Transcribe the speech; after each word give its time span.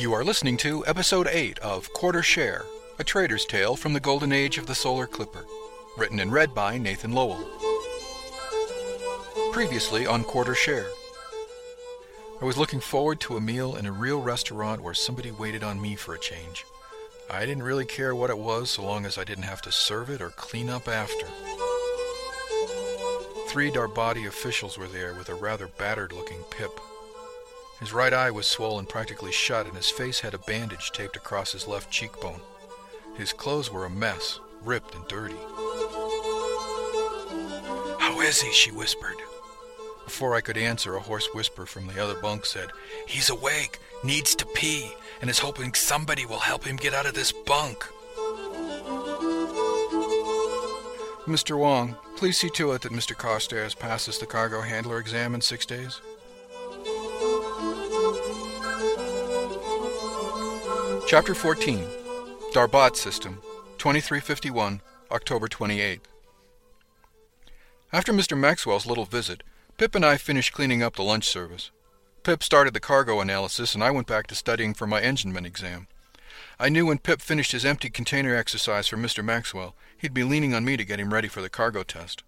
You 0.00 0.14
are 0.14 0.24
listening 0.24 0.56
to 0.56 0.82
Episode 0.86 1.28
8 1.30 1.58
of 1.58 1.92
Quarter 1.92 2.22
Share, 2.22 2.64
a 2.98 3.04
trader's 3.04 3.44
tale 3.44 3.76
from 3.76 3.92
the 3.92 4.00
golden 4.00 4.32
age 4.32 4.56
of 4.56 4.66
the 4.66 4.74
solar 4.74 5.06
clipper. 5.06 5.44
Written 5.98 6.20
and 6.20 6.32
read 6.32 6.54
by 6.54 6.78
Nathan 6.78 7.12
Lowell. 7.12 7.46
Previously 9.52 10.06
on 10.06 10.24
Quarter 10.24 10.54
Share. 10.54 10.86
I 12.40 12.46
was 12.46 12.56
looking 12.56 12.80
forward 12.80 13.20
to 13.20 13.36
a 13.36 13.42
meal 13.42 13.76
in 13.76 13.84
a 13.84 13.92
real 13.92 14.22
restaurant 14.22 14.80
where 14.80 14.94
somebody 14.94 15.32
waited 15.32 15.62
on 15.62 15.82
me 15.82 15.96
for 15.96 16.14
a 16.14 16.18
change. 16.18 16.64
I 17.30 17.44
didn't 17.44 17.64
really 17.64 17.84
care 17.84 18.14
what 18.14 18.30
it 18.30 18.38
was 18.38 18.70
so 18.70 18.82
long 18.82 19.04
as 19.04 19.18
I 19.18 19.24
didn't 19.24 19.44
have 19.44 19.60
to 19.60 19.70
serve 19.70 20.08
it 20.08 20.22
or 20.22 20.30
clean 20.30 20.70
up 20.70 20.88
after. 20.88 21.26
Three 23.48 23.70
Darbati 23.70 24.26
officials 24.26 24.78
were 24.78 24.88
there 24.88 25.12
with 25.12 25.28
a 25.28 25.34
rather 25.34 25.66
battered 25.66 26.14
looking 26.14 26.40
Pip. 26.48 26.80
His 27.80 27.94
right 27.94 28.12
eye 28.12 28.30
was 28.30 28.46
swollen 28.46 28.84
practically 28.84 29.32
shut, 29.32 29.66
and 29.66 29.74
his 29.74 29.88
face 29.88 30.20
had 30.20 30.34
a 30.34 30.38
bandage 30.38 30.92
taped 30.92 31.16
across 31.16 31.52
his 31.52 31.66
left 31.66 31.90
cheekbone. 31.90 32.42
His 33.16 33.32
clothes 33.32 33.72
were 33.72 33.86
a 33.86 33.90
mess, 33.90 34.38
ripped 34.62 34.94
and 34.94 35.08
dirty. 35.08 35.38
How 37.98 38.20
is 38.20 38.42
he? 38.42 38.52
she 38.52 38.70
whispered. 38.70 39.16
Before 40.04 40.34
I 40.34 40.42
could 40.42 40.58
answer, 40.58 40.94
a 40.94 41.00
hoarse 41.00 41.28
whisper 41.32 41.64
from 41.64 41.86
the 41.86 42.02
other 42.02 42.20
bunk 42.20 42.44
said, 42.44 42.68
He's 43.06 43.30
awake, 43.30 43.78
needs 44.04 44.34
to 44.34 44.46
pee, 44.46 44.92
and 45.22 45.30
is 45.30 45.38
hoping 45.38 45.72
somebody 45.72 46.26
will 46.26 46.40
help 46.40 46.64
him 46.64 46.76
get 46.76 46.92
out 46.92 47.06
of 47.06 47.14
this 47.14 47.32
bunk. 47.32 47.86
Mr. 51.26 51.58
Wang, 51.58 51.96
please 52.16 52.36
see 52.36 52.50
to 52.50 52.72
it 52.72 52.82
that 52.82 52.92
Mr. 52.92 53.16
Carstairs 53.16 53.74
passes 53.74 54.18
the 54.18 54.26
cargo 54.26 54.60
handler 54.60 54.98
exam 54.98 55.34
in 55.34 55.40
six 55.40 55.64
days. 55.64 56.00
Chapter 61.10 61.34
14 61.34 61.88
Darbat 62.52 62.94
System 62.94 63.40
2351 63.78 64.80
October 65.10 65.48
28th 65.48 66.02
After 67.92 68.12
Mr. 68.12 68.38
Maxwell's 68.38 68.86
little 68.86 69.06
visit, 69.06 69.42
Pip 69.76 69.96
and 69.96 70.06
I 70.06 70.16
finished 70.16 70.52
cleaning 70.52 70.84
up 70.84 70.94
the 70.94 71.02
lunch 71.02 71.26
service. 71.26 71.72
Pip 72.22 72.44
started 72.44 72.74
the 72.74 72.78
cargo 72.78 73.18
analysis 73.18 73.74
and 73.74 73.82
I 73.82 73.90
went 73.90 74.06
back 74.06 74.28
to 74.28 74.36
studying 74.36 74.72
for 74.72 74.86
my 74.86 75.00
engineman 75.00 75.44
exam. 75.44 75.88
I 76.60 76.68
knew 76.68 76.86
when 76.86 76.98
Pip 76.98 77.20
finished 77.20 77.50
his 77.50 77.64
empty 77.64 77.90
container 77.90 78.36
exercise 78.36 78.86
for 78.86 78.96
Mr. 78.96 79.24
Maxwell, 79.24 79.74
he'd 79.98 80.14
be 80.14 80.22
leaning 80.22 80.54
on 80.54 80.64
me 80.64 80.76
to 80.76 80.84
get 80.84 81.00
him 81.00 81.12
ready 81.12 81.26
for 81.26 81.42
the 81.42 81.50
cargo 81.50 81.82
test. 81.82 82.22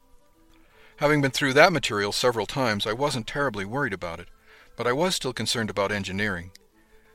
Having 0.97 1.21
been 1.21 1.31
through 1.31 1.53
that 1.53 1.73
material 1.73 2.11
several 2.11 2.47
times, 2.47 2.85
I 2.85 2.95
wasn't 2.95 3.29
terribly 3.29 3.65
worried 3.65 3.93
about 3.93 4.19
it, 4.19 4.27
but 4.77 4.89
I 4.89 4.93
was 4.93 5.15
still 5.15 5.33
concerned 5.33 5.71
about 5.71 5.93
engineering. 5.93 6.51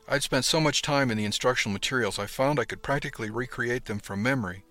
I'd 0.09 0.23
spent 0.23 0.45
so 0.45 0.61
much 0.61 0.81
time 0.81 1.11
in 1.11 1.17
the 1.17 1.25
instructional 1.25 1.73
materials 1.73 2.17
I 2.17 2.27
found 2.27 2.59
I 2.59 2.65
could 2.65 2.81
practically 2.81 3.29
recreate 3.29 3.85
them 3.85 3.99
from 3.99 4.23
memory. 4.23 4.63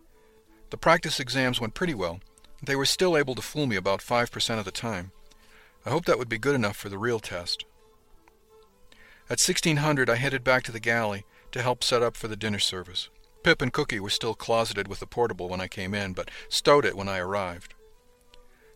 The 0.70 0.78
practice 0.78 1.20
exams 1.20 1.60
went 1.60 1.74
pretty 1.74 1.94
well. 1.94 2.20
They 2.64 2.74
were 2.74 2.86
still 2.86 3.16
able 3.16 3.34
to 3.34 3.42
fool 3.42 3.66
me 3.66 3.76
about 3.76 4.00
5% 4.00 4.58
of 4.58 4.64
the 4.64 4.70
time. 4.70 5.12
I 5.84 5.90
hoped 5.90 6.06
that 6.06 6.18
would 6.18 6.30
be 6.30 6.38
good 6.38 6.54
enough 6.54 6.76
for 6.76 6.88
the 6.88 6.98
real 6.98 7.20
test. 7.20 7.66
At 9.28 9.40
1600 9.40 10.08
I 10.08 10.14
headed 10.16 10.42
back 10.42 10.62
to 10.64 10.72
the 10.72 10.80
galley 10.80 11.26
to 11.52 11.62
help 11.62 11.84
set 11.84 12.02
up 12.02 12.16
for 12.16 12.28
the 12.28 12.36
dinner 12.36 12.58
service. 12.58 13.10
Pip 13.42 13.60
and 13.60 13.72
Cookie 13.72 14.00
were 14.00 14.10
still 14.10 14.34
closeted 14.34 14.88
with 14.88 15.00
the 15.00 15.06
portable 15.06 15.48
when 15.48 15.60
I 15.60 15.68
came 15.68 15.94
in, 15.94 16.14
but 16.14 16.30
stowed 16.48 16.84
it 16.84 16.96
when 16.96 17.08
I 17.08 17.18
arrived. 17.18 17.74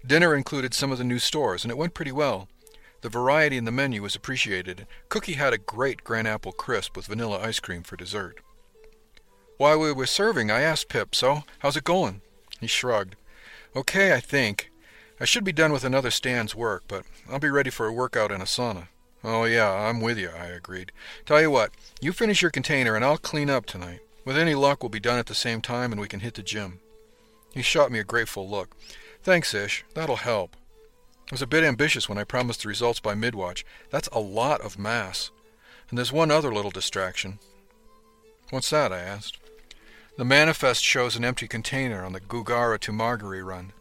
Dinner 0.06 0.34
included 0.34 0.75
some 0.75 0.93
of 0.93 0.99
the 0.99 1.04
new 1.04 1.19
stores, 1.19 1.65
and 1.65 1.70
it 1.70 1.76
went 1.76 1.94
pretty 1.94 2.12
well. 2.12 2.49
The 3.03 3.09
variety 3.09 3.56
in 3.56 3.65
the 3.65 3.71
menu 3.72 4.03
was 4.03 4.15
appreciated. 4.15 4.87
Cookie 5.09 5.34
had 5.34 5.53
a 5.53 5.59
great 5.59 6.05
Grand 6.05 6.28
Apple 6.28 6.53
Crisp 6.53 6.97
with 6.97 7.06
vanilla 7.06 7.41
ice 7.41 7.61
cream 7.61 7.83
for 7.83 7.97
dessert. 7.97 8.41
While 9.56 9.81
we 9.81 9.93
were 9.93 10.06
serving, 10.06 10.50
I 10.50 10.61
asked 10.61 10.88
Pip, 10.88 11.15
So, 11.15 11.44
how's 11.61 11.77
it 11.77 11.84
going? 11.84 12.22
He 12.61 12.66
shrugged. 12.66 13.16
Okay, 13.75 14.12
I 14.15 14.21
think. 14.21 14.71
I 15.21 15.25
should 15.25 15.44
be 15.44 15.53
done 15.53 15.72
with 15.72 15.84
another 15.84 16.11
stand's 16.11 16.55
work, 16.55 16.84
but 16.88 17.05
I'll 17.31 17.38
be 17.38 17.50
ready 17.50 17.71
for 17.71 17.87
a 17.87 17.93
workout 17.93 18.33
in 18.33 18.41
a 18.41 18.44
sauna. 18.44 18.88
Oh, 19.22 19.44
yeah, 19.44 19.71
I'm 19.71 20.00
with 20.00 20.19
you, 20.19 20.31
I 20.31 20.47
agreed. 20.47 20.93
Tell 21.27 21.41
you 21.41 21.50
what, 21.50 21.72
you 22.00 22.12
finish 22.12 22.41
your 22.41 22.50
container 22.50 22.97
and 22.97 23.05
I'll 23.05 23.19
clean 23.19 23.50
up 23.50 23.67
tonight. 23.67 24.00
With 24.25 24.38
any 24.38 24.55
luck, 24.55 24.82
we'll 24.82 24.88
be 24.88 25.00
done 25.00 25.19
at 25.19 25.27
the 25.27 25.34
same 25.34 25.61
time 25.61 25.93
and 25.93 26.00
we 26.00 26.09
can 26.09 26.21
hit 26.21 26.34
the 26.34 26.43
gym. 26.43 26.81
He 27.53 27.62
shot 27.62 27.93
me 27.93 27.99
a 27.99 28.05
grateful 28.05 28.49
look. 28.49 28.77
Thanks, 29.22 29.53
Ish. 29.53 29.84
That'll 29.94 30.17
help. 30.17 30.56
I 31.31 31.35
was 31.35 31.43
a 31.43 31.47
bit 31.47 31.63
ambitious 31.63 32.09
when 32.09 32.19
I 32.19 32.25
promised 32.25 32.63
the 32.63 32.69
results 32.69 32.99
by 32.99 33.15
midwatch. 33.15 33.65
That's 33.91 34.09
a 34.09 34.19
lot 34.19 34.61
of 34.63 34.81
mass. 34.81 35.31
And 35.89 35.97
there's 35.97 36.13
one 36.13 36.33
other 36.33 36.53
little 36.53 36.73
distraction. 36.73 37.39
What's 38.51 38.71
that? 38.71 38.93
I 38.93 38.99
asked. 38.99 39.39
The 40.17 40.25
manifest 40.25 40.83
shows 40.83 41.15
an 41.15 41.25
empty 41.25 41.47
container 41.47 42.05
on 42.05 42.13
the 42.13 42.21
Gugara 42.21 42.81
to 42.81 42.93
Margary 42.93 43.45
run. 43.45 43.73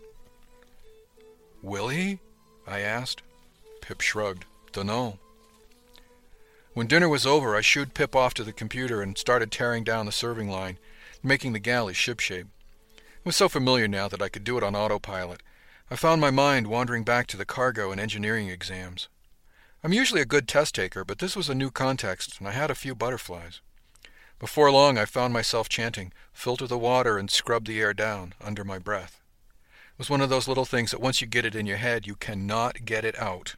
Will 1.63 1.87
he? 1.87 2.19
I 2.67 2.81
asked. 2.81 3.23
Pip 3.81 4.01
shrugged. 4.01 4.45
Dunno. 4.71 5.17
When 6.75 6.85
dinner 6.85 7.09
was 7.09 7.25
over, 7.25 7.55
I 7.55 7.61
shooed 7.61 7.95
Pip 7.95 8.15
off 8.15 8.35
to 8.35 8.43
the 8.43 8.53
computer 8.53 9.01
and 9.01 9.17
started 9.17 9.51
tearing 9.51 9.83
down 9.83 10.05
the 10.05 10.11
serving 10.11 10.49
line, 10.49 10.77
making 11.23 11.53
the 11.53 11.59
galley 11.59 11.93
shipshape. 11.95 12.45
It 12.95 13.25
was 13.25 13.35
so 13.35 13.49
familiar 13.49 13.87
now 13.87 14.07
that 14.07 14.21
I 14.21 14.29
could 14.29 14.43
do 14.43 14.55
it 14.55 14.63
on 14.63 14.75
autopilot, 14.75 15.41
I 15.91 15.95
found 15.95 16.21
my 16.21 16.29
mind 16.29 16.67
wandering 16.67 17.03
back 17.03 17.25
to 17.27 17.37
the 17.37 17.45
cargo 17.45 17.91
and 17.91 17.99
engineering 17.99 18.47
exams. 18.47 19.09
I'm 19.83 19.91
usually 19.91 20.21
a 20.21 20.25
good 20.25 20.47
test 20.47 20.75
taker, 20.75 21.03
but 21.03 21.17
this 21.17 21.35
was 21.35 21.49
a 21.49 21.55
new 21.55 21.71
context, 21.71 22.37
and 22.37 22.47
I 22.47 22.51
had 22.51 22.69
a 22.69 22.75
few 22.75 22.93
butterflies. 22.93 23.61
Before 24.37 24.71
long, 24.71 24.99
I 24.99 25.05
found 25.05 25.33
myself 25.33 25.67
chanting, 25.67 26.13
filter 26.31 26.67
the 26.67 26.77
water 26.77 27.17
and 27.17 27.31
scrub 27.31 27.65
the 27.65 27.81
air 27.81 27.95
down, 27.95 28.35
under 28.39 28.63
my 28.63 28.77
breath. 28.77 29.19
It 29.63 29.97
was 29.97 30.11
one 30.11 30.21
of 30.21 30.29
those 30.29 30.47
little 30.47 30.63
things 30.63 30.91
that 30.91 31.01
once 31.01 31.21
you 31.21 31.27
get 31.27 31.43
it 31.43 31.55
in 31.55 31.65
your 31.65 31.77
head, 31.77 32.05
you 32.05 32.15
cannot 32.15 32.85
get 32.85 33.03
it 33.03 33.19
out. 33.19 33.55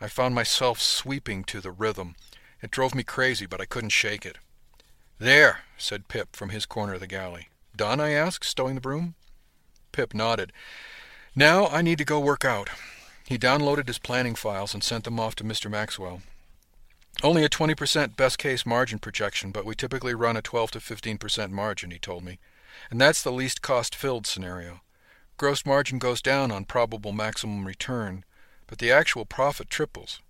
I 0.00 0.08
found 0.08 0.34
myself 0.34 0.80
sweeping 0.80 1.44
to 1.44 1.60
the 1.60 1.70
rhythm. 1.70 2.16
It 2.62 2.70
drove 2.70 2.94
me 2.94 3.02
crazy, 3.02 3.44
but 3.44 3.60
I 3.60 3.66
couldn't 3.66 3.90
shake 3.90 4.24
it. 4.24 4.38
There, 5.18 5.60
said 5.76 6.08
Pip 6.08 6.34
from 6.34 6.48
his 6.48 6.64
corner 6.64 6.94
of 6.94 7.00
the 7.00 7.06
galley. 7.06 7.48
Done? 7.76 8.00
I 8.00 8.10
asked, 8.10 8.44
stowing 8.44 8.74
the 8.74 8.80
broom. 8.80 9.16
Pip 9.92 10.14
nodded. 10.14 10.52
Now 11.34 11.66
I 11.66 11.82
need 11.82 11.98
to 11.98 12.04
go 12.04 12.18
work 12.18 12.44
out. 12.44 12.70
He 13.26 13.38
downloaded 13.38 13.86
his 13.86 13.98
planning 13.98 14.34
files 14.34 14.72
and 14.72 14.82
sent 14.82 15.04
them 15.04 15.20
off 15.20 15.34
to 15.36 15.44
Mr. 15.44 15.70
Maxwell. 15.70 16.22
Only 17.22 17.44
a 17.44 17.48
20% 17.48 18.16
best 18.16 18.38
case 18.38 18.64
margin 18.64 18.98
projection, 18.98 19.50
but 19.50 19.64
we 19.64 19.74
typically 19.74 20.14
run 20.14 20.36
a 20.36 20.42
12 20.42 20.70
to 20.72 20.78
15% 20.78 21.50
margin, 21.50 21.90
he 21.90 21.98
told 21.98 22.24
me. 22.24 22.38
And 22.90 23.00
that's 23.00 23.22
the 23.22 23.32
least 23.32 23.60
cost 23.60 23.94
filled 23.94 24.26
scenario. 24.26 24.80
Gross 25.36 25.66
margin 25.66 25.98
goes 25.98 26.22
down 26.22 26.50
on 26.50 26.64
probable 26.64 27.12
maximum 27.12 27.66
return, 27.66 28.24
but 28.66 28.78
the 28.78 28.90
actual 28.90 29.24
profit 29.24 29.68
triples. 29.68 30.20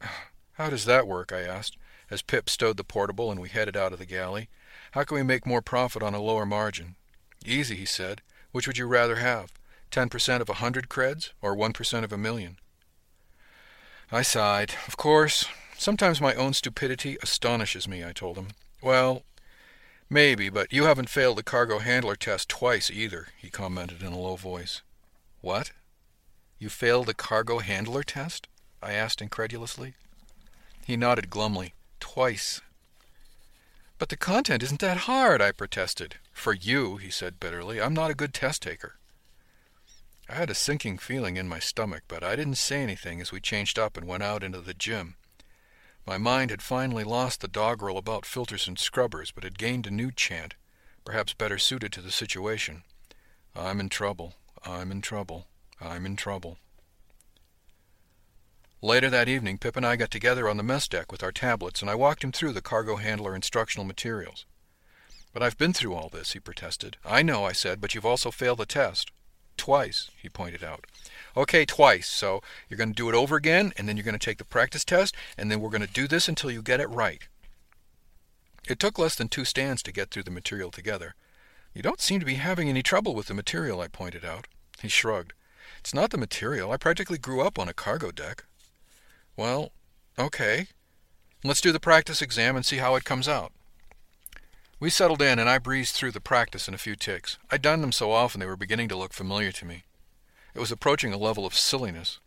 How 0.54 0.70
does 0.70 0.84
that 0.86 1.06
work? 1.06 1.32
I 1.32 1.42
asked, 1.42 1.76
as 2.10 2.22
Pip 2.22 2.50
stowed 2.50 2.76
the 2.76 2.84
portable 2.84 3.30
and 3.30 3.40
we 3.40 3.48
headed 3.48 3.76
out 3.76 3.92
of 3.92 3.98
the 3.98 4.06
galley. 4.06 4.48
How 4.92 5.04
can 5.04 5.16
we 5.16 5.22
make 5.22 5.46
more 5.46 5.62
profit 5.62 6.02
on 6.02 6.14
a 6.14 6.20
lower 6.20 6.44
margin? 6.44 6.96
Easy, 7.44 7.76
he 7.76 7.86
said. 7.86 8.20
Which 8.52 8.66
would 8.66 8.78
you 8.78 8.86
rather 8.86 9.16
have? 9.16 9.52
10% 9.90 10.40
of 10.40 10.48
a 10.48 10.54
hundred 10.54 10.88
creds, 10.88 11.30
or 11.42 11.56
1% 11.56 12.04
of 12.04 12.12
a 12.12 12.18
million? 12.18 12.58
I 14.12 14.22
sighed. 14.22 14.74
Of 14.88 14.96
course, 14.96 15.46
sometimes 15.76 16.20
my 16.20 16.34
own 16.34 16.52
stupidity 16.52 17.16
astonishes 17.22 17.86
me, 17.86 18.04
I 18.04 18.12
told 18.12 18.36
him. 18.36 18.48
Well, 18.82 19.22
maybe, 20.08 20.48
but 20.48 20.72
you 20.72 20.84
haven't 20.84 21.08
failed 21.08 21.38
the 21.38 21.42
cargo 21.42 21.78
handler 21.78 22.16
test 22.16 22.48
twice 22.48 22.90
either, 22.90 23.28
he 23.36 23.50
commented 23.50 24.02
in 24.02 24.12
a 24.12 24.18
low 24.18 24.36
voice. 24.36 24.82
What? 25.40 25.72
You 26.58 26.68
failed 26.68 27.06
the 27.06 27.14
cargo 27.14 27.58
handler 27.58 28.02
test? 28.02 28.46
I 28.82 28.92
asked 28.92 29.22
incredulously. 29.22 29.94
He 30.84 30.96
nodded 30.96 31.30
glumly. 31.30 31.74
Twice. 32.00 32.60
But 33.98 34.08
the 34.08 34.16
content 34.16 34.62
isn't 34.62 34.80
that 34.80 35.06
hard, 35.08 35.42
I 35.42 35.52
protested. 35.52 36.16
For 36.32 36.54
you, 36.54 36.96
he 36.96 37.10
said 37.10 37.38
bitterly. 37.38 37.80
I'm 37.80 37.94
not 37.94 38.10
a 38.10 38.14
good 38.14 38.32
test 38.32 38.62
taker. 38.62 38.96
I 40.30 40.34
had 40.34 40.48
a 40.48 40.54
sinking 40.54 40.98
feeling 40.98 41.36
in 41.36 41.48
my 41.48 41.58
stomach, 41.58 42.04
but 42.06 42.22
I 42.22 42.36
didn't 42.36 42.54
say 42.54 42.84
anything 42.84 43.20
as 43.20 43.32
we 43.32 43.40
changed 43.40 43.80
up 43.80 43.96
and 43.96 44.06
went 44.06 44.22
out 44.22 44.44
into 44.44 44.60
the 44.60 44.74
gym. 44.74 45.16
My 46.06 46.18
mind 46.18 46.50
had 46.50 46.62
finally 46.62 47.02
lost 47.02 47.40
the 47.40 47.48
doggerel 47.48 47.98
about 47.98 48.24
filters 48.24 48.68
and 48.68 48.78
scrubbers, 48.78 49.32
but 49.32 49.42
had 49.42 49.58
gained 49.58 49.88
a 49.88 49.90
new 49.90 50.12
chant, 50.12 50.54
perhaps 51.04 51.32
better 51.32 51.58
suited 51.58 51.92
to 51.94 52.00
the 52.00 52.12
situation. 52.12 52.84
I'm 53.56 53.80
in 53.80 53.88
trouble. 53.88 54.34
I'm 54.64 54.92
in 54.92 55.00
trouble. 55.00 55.48
I'm 55.80 56.06
in 56.06 56.14
trouble. 56.14 56.58
Later 58.80 59.10
that 59.10 59.28
evening, 59.28 59.58
Pip 59.58 59.76
and 59.76 59.84
I 59.84 59.96
got 59.96 60.12
together 60.12 60.48
on 60.48 60.58
the 60.58 60.62
mess 60.62 60.86
deck 60.86 61.10
with 61.10 61.24
our 61.24 61.32
tablets, 61.32 61.82
and 61.82 61.90
I 61.90 61.96
walked 61.96 62.22
him 62.22 62.30
through 62.30 62.52
the 62.52 62.62
cargo 62.62 62.96
handler 62.96 63.34
instructional 63.34 63.84
materials. 63.84 64.46
But 65.32 65.42
I've 65.42 65.58
been 65.58 65.72
through 65.72 65.94
all 65.94 66.08
this, 66.08 66.32
he 66.32 66.38
protested. 66.38 66.98
I 67.04 67.22
know, 67.22 67.44
I 67.44 67.52
said, 67.52 67.80
but 67.80 67.96
you've 67.96 68.06
also 68.06 68.30
failed 68.30 68.58
the 68.58 68.66
test. 68.66 69.10
Twice, 69.60 70.10
he 70.16 70.30
pointed 70.30 70.64
out. 70.64 70.86
Okay, 71.36 71.66
twice. 71.66 72.08
So 72.08 72.40
you're 72.66 72.78
going 72.78 72.94
to 72.94 72.94
do 72.94 73.10
it 73.10 73.14
over 73.14 73.36
again, 73.36 73.74
and 73.76 73.86
then 73.86 73.94
you're 73.94 74.04
going 74.04 74.18
to 74.18 74.18
take 74.18 74.38
the 74.38 74.44
practice 74.46 74.86
test, 74.86 75.14
and 75.36 75.50
then 75.50 75.60
we're 75.60 75.68
going 75.68 75.86
to 75.86 75.86
do 75.86 76.08
this 76.08 76.30
until 76.30 76.50
you 76.50 76.62
get 76.62 76.80
it 76.80 76.88
right. 76.88 77.28
It 78.66 78.78
took 78.78 78.98
less 78.98 79.14
than 79.16 79.28
two 79.28 79.44
stands 79.44 79.82
to 79.82 79.92
get 79.92 80.10
through 80.10 80.22
the 80.22 80.30
material 80.30 80.70
together. 80.70 81.14
You 81.74 81.82
don't 81.82 82.00
seem 82.00 82.20
to 82.20 82.26
be 82.26 82.36
having 82.36 82.70
any 82.70 82.82
trouble 82.82 83.14
with 83.14 83.26
the 83.26 83.34
material, 83.34 83.82
I 83.82 83.88
pointed 83.88 84.24
out. 84.24 84.46
He 84.80 84.88
shrugged. 84.88 85.34
It's 85.78 85.92
not 85.92 86.08
the 86.08 86.16
material. 86.16 86.72
I 86.72 86.78
practically 86.78 87.18
grew 87.18 87.42
up 87.42 87.58
on 87.58 87.68
a 87.68 87.74
cargo 87.74 88.10
deck. 88.10 88.44
Well, 89.36 89.72
okay. 90.18 90.68
Let's 91.44 91.60
do 91.60 91.70
the 91.70 91.78
practice 91.78 92.22
exam 92.22 92.56
and 92.56 92.64
see 92.64 92.78
how 92.78 92.94
it 92.94 93.04
comes 93.04 93.28
out. 93.28 93.52
We 94.80 94.88
settled 94.88 95.20
in, 95.20 95.38
and 95.38 95.48
I 95.48 95.58
breezed 95.58 95.94
through 95.94 96.12
the 96.12 96.22
practice 96.22 96.66
in 96.66 96.72
a 96.72 96.78
few 96.78 96.96
ticks. 96.96 97.36
I'd 97.50 97.60
done 97.60 97.82
them 97.82 97.92
so 97.92 98.12
often 98.12 98.40
they 98.40 98.46
were 98.46 98.56
beginning 98.56 98.88
to 98.88 98.96
look 98.96 99.12
familiar 99.12 99.52
to 99.52 99.66
me. 99.66 99.84
It 100.54 100.58
was 100.58 100.72
approaching 100.72 101.12
a 101.12 101.18
level 101.18 101.44
of 101.44 101.54
silliness. 101.54 102.18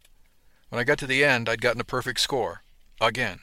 When 0.69 0.79
I 0.79 0.83
got 0.83 1.00
to 1.00 1.07
the 1.07 1.25
end, 1.25 1.50
I'd 1.50 1.61
gotten 1.61 1.81
a 1.81 1.85
perfect 1.85 2.19
score. 2.19 2.61
Again. 3.01 3.39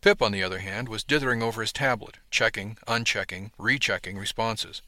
Pip, 0.00 0.20
on 0.20 0.32
the 0.32 0.42
other 0.42 0.58
hand, 0.58 0.88
was 0.88 1.04
dithering 1.04 1.44
over 1.44 1.60
his 1.60 1.72
tablet, 1.72 2.16
checking, 2.28 2.76
unchecking, 2.88 3.52
rechecking 3.56 4.18
responses. 4.18 4.82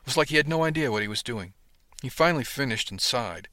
It 0.00 0.06
was 0.06 0.16
like 0.16 0.28
he 0.28 0.36
had 0.36 0.48
no 0.48 0.62
idea 0.62 0.92
what 0.92 1.02
he 1.02 1.08
was 1.08 1.24
doing. 1.24 1.52
He 2.00 2.08
finally 2.08 2.44
finished 2.44 2.92
and 2.92 3.00
sighed. 3.00 3.48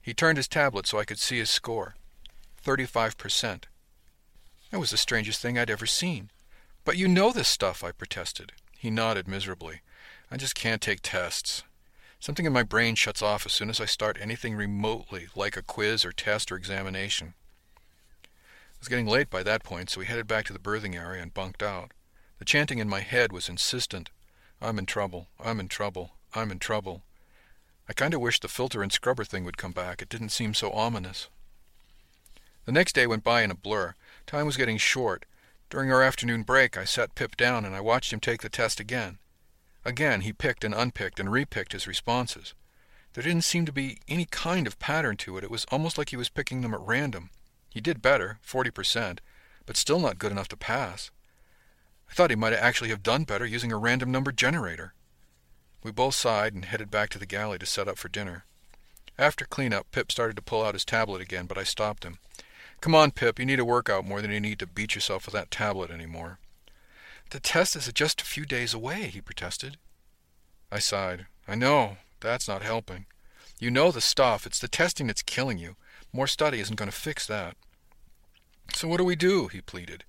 He 0.00 0.14
turned 0.14 0.38
his 0.38 0.48
tablet 0.48 0.86
so 0.86 0.98
I 0.98 1.04
could 1.04 1.18
see 1.18 1.38
his 1.38 1.50
score. 1.50 1.94
Thirty-five 2.56 3.18
percent. 3.18 3.66
That 4.70 4.80
was 4.80 4.90
the 4.90 4.96
strangest 4.96 5.42
thing 5.42 5.58
I'd 5.58 5.70
ever 5.70 5.86
seen. 5.86 6.30
But 6.84 6.96
you 6.96 7.08
know 7.08 7.32
this 7.32 7.48
stuff, 7.48 7.84
I 7.84 7.92
protested. 7.92 8.52
He 8.78 8.90
nodded 8.90 9.28
miserably. 9.28 9.82
I 10.30 10.36
just 10.36 10.54
can't 10.54 10.80
take 10.80 11.00
tests. 11.02 11.62
Something 12.18 12.46
in 12.46 12.52
my 12.52 12.62
brain 12.62 12.94
shuts 12.94 13.22
off 13.22 13.46
as 13.46 13.52
soon 13.52 13.70
as 13.70 13.80
I 13.80 13.86
start 13.86 14.18
anything 14.20 14.54
remotely 14.54 15.28
like 15.34 15.56
a 15.56 15.62
quiz 15.62 16.04
or 16.04 16.12
test 16.12 16.52
or 16.52 16.56
examination. 16.56 17.34
It 18.24 18.80
was 18.80 18.88
getting 18.88 19.06
late 19.06 19.30
by 19.30 19.42
that 19.42 19.64
point, 19.64 19.90
so 19.90 20.00
we 20.00 20.06
headed 20.06 20.26
back 20.26 20.46
to 20.46 20.52
the 20.52 20.58
berthing 20.58 20.96
area 20.96 21.22
and 21.22 21.34
bunked 21.34 21.62
out. 21.62 21.92
The 22.38 22.44
chanting 22.44 22.78
in 22.78 22.88
my 22.88 23.00
head 23.00 23.32
was 23.32 23.48
insistent. 23.48 24.10
I'm 24.60 24.78
in 24.78 24.86
trouble. 24.86 25.28
I'm 25.42 25.60
in 25.60 25.68
trouble. 25.68 26.12
I'm 26.34 26.50
in 26.50 26.58
trouble. 26.58 27.02
I 27.88 27.92
kind 27.92 28.14
of 28.14 28.20
wished 28.20 28.42
the 28.42 28.48
filter 28.48 28.82
and 28.82 28.92
scrubber 28.92 29.24
thing 29.24 29.44
would 29.44 29.58
come 29.58 29.72
back. 29.72 30.00
It 30.00 30.08
didn't 30.08 30.28
seem 30.28 30.54
so 30.54 30.70
ominous. 30.72 31.28
The 32.64 32.72
next 32.72 32.94
day 32.94 33.06
went 33.06 33.24
by 33.24 33.42
in 33.42 33.50
a 33.50 33.54
blur. 33.54 33.94
Time 34.26 34.46
was 34.46 34.56
getting 34.56 34.78
short. 34.78 35.24
During 35.70 35.92
our 35.92 36.02
afternoon 36.02 36.42
break, 36.42 36.76
I 36.76 36.84
set 36.84 37.14
Pip 37.14 37.36
down 37.36 37.64
and 37.64 37.76
I 37.76 37.80
watched 37.80 38.12
him 38.12 38.18
take 38.18 38.42
the 38.42 38.48
test 38.48 38.80
again. 38.80 39.18
Again, 39.84 40.22
he 40.22 40.32
picked 40.32 40.64
and 40.64 40.74
unpicked 40.74 41.20
and 41.20 41.28
repicked 41.28 41.72
his 41.72 41.86
responses. 41.86 42.54
There 43.12 43.22
didn't 43.22 43.44
seem 43.44 43.66
to 43.66 43.72
be 43.72 43.98
any 44.08 44.24
kind 44.24 44.66
of 44.66 44.80
pattern 44.80 45.16
to 45.18 45.38
it. 45.38 45.44
It 45.44 45.50
was 45.50 45.66
almost 45.70 45.96
like 45.96 46.08
he 46.08 46.16
was 46.16 46.28
picking 46.28 46.60
them 46.60 46.74
at 46.74 46.80
random. 46.80 47.30
He 47.68 47.80
did 47.80 48.02
better, 48.02 48.40
40%, 48.44 49.20
but 49.64 49.76
still 49.76 50.00
not 50.00 50.18
good 50.18 50.32
enough 50.32 50.48
to 50.48 50.56
pass. 50.56 51.12
I 52.10 52.14
thought 52.14 52.30
he 52.30 52.36
might 52.36 52.52
actually 52.52 52.90
have 52.90 53.04
done 53.04 53.22
better 53.22 53.46
using 53.46 53.70
a 53.70 53.78
random 53.78 54.10
number 54.10 54.32
generator. 54.32 54.94
We 55.84 55.92
both 55.92 56.16
sighed 56.16 56.52
and 56.52 56.64
headed 56.64 56.90
back 56.90 57.10
to 57.10 57.18
the 57.18 57.26
galley 57.26 57.58
to 57.60 57.66
set 57.66 57.86
up 57.86 57.96
for 57.96 58.08
dinner. 58.08 58.44
After 59.16 59.44
cleanup, 59.44 59.92
Pip 59.92 60.10
started 60.10 60.34
to 60.34 60.42
pull 60.42 60.64
out 60.64 60.74
his 60.74 60.84
tablet 60.84 61.22
again, 61.22 61.46
but 61.46 61.58
I 61.58 61.62
stopped 61.62 62.02
him. 62.02 62.18
Come 62.80 62.94
on, 62.94 63.10
Pip, 63.10 63.38
you 63.38 63.44
need 63.44 63.60
a 63.60 63.64
workout 63.64 64.06
more 64.06 64.22
than 64.22 64.30
you 64.30 64.40
need 64.40 64.58
to 64.60 64.66
beat 64.66 64.94
yourself 64.94 65.26
with 65.26 65.34
that 65.34 65.50
tablet 65.50 65.90
anymore. 65.90 66.38
The 67.30 67.40
test 67.40 67.76
is 67.76 67.90
just 67.92 68.22
a 68.22 68.24
few 68.24 68.46
days 68.46 68.72
away, 68.72 69.08
he 69.08 69.20
protested. 69.20 69.76
I 70.72 70.78
sighed. 70.78 71.26
I 71.46 71.56
know. 71.56 71.98
That's 72.20 72.48
not 72.48 72.62
helping. 72.62 73.06
You 73.58 73.70
know 73.70 73.90
the 73.90 74.00
stuff. 74.00 74.46
It's 74.46 74.58
the 74.58 74.68
testing 74.68 75.08
that's 75.08 75.22
killing 75.22 75.58
you. 75.58 75.76
More 76.12 76.26
study 76.26 76.60
isn't 76.60 76.76
going 76.76 76.90
to 76.90 76.96
fix 76.96 77.26
that. 77.26 77.56
So 78.74 78.88
what 78.88 78.98
do 78.98 79.04
we 79.04 79.16
do? 79.16 79.48
he 79.48 79.60
pleaded. 79.60 80.04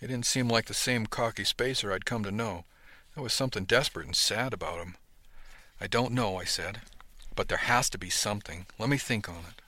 It 0.00 0.08
didn't 0.08 0.26
seem 0.26 0.48
like 0.48 0.66
the 0.66 0.74
same 0.74 1.06
cocky 1.06 1.44
spacer 1.44 1.92
I'd 1.92 2.04
come 2.04 2.22
to 2.24 2.30
know. 2.30 2.64
There 3.14 3.22
was 3.22 3.32
something 3.32 3.64
desperate 3.64 4.06
and 4.06 4.16
sad 4.16 4.52
about 4.52 4.78
him. 4.78 4.96
I 5.80 5.86
don't 5.86 6.12
know, 6.12 6.36
I 6.36 6.44
said. 6.44 6.80
But 7.34 7.48
there 7.48 7.58
has 7.58 7.90
to 7.90 7.98
be 7.98 8.10
something. 8.10 8.66
Let 8.78 8.88
me 8.88 8.96
think 8.96 9.28
on 9.28 9.44
it. 9.48 9.62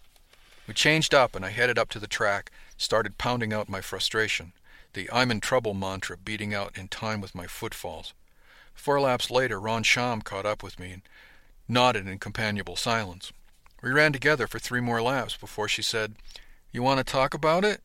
We 0.68 0.74
changed 0.74 1.14
up, 1.14 1.34
and 1.34 1.46
I 1.46 1.48
headed 1.48 1.78
up 1.78 1.88
to 1.90 1.98
the 1.98 2.06
track, 2.06 2.50
started 2.76 3.16
pounding 3.16 3.54
out 3.54 3.70
my 3.70 3.80
frustration, 3.80 4.52
the 4.92 5.08
I'm 5.10 5.30
in 5.30 5.40
trouble 5.40 5.72
mantra 5.72 6.18
beating 6.18 6.52
out 6.52 6.76
in 6.76 6.88
time 6.88 7.22
with 7.22 7.34
my 7.34 7.46
footfalls. 7.46 8.12
Four 8.74 9.00
laps 9.00 9.30
later, 9.30 9.58
Ron 9.58 9.82
Sham 9.82 10.20
caught 10.20 10.44
up 10.44 10.62
with 10.62 10.78
me 10.78 10.92
and 10.92 11.02
nodded 11.68 12.06
in 12.06 12.18
companionable 12.18 12.76
silence. 12.76 13.32
We 13.82 13.90
ran 13.92 14.12
together 14.12 14.46
for 14.46 14.58
three 14.58 14.80
more 14.80 15.00
laps 15.00 15.38
before 15.38 15.68
she 15.68 15.80
said, 15.80 16.16
You 16.70 16.82
want 16.82 16.98
to 16.98 17.12
talk 17.12 17.32
about 17.32 17.64
it? 17.64 17.80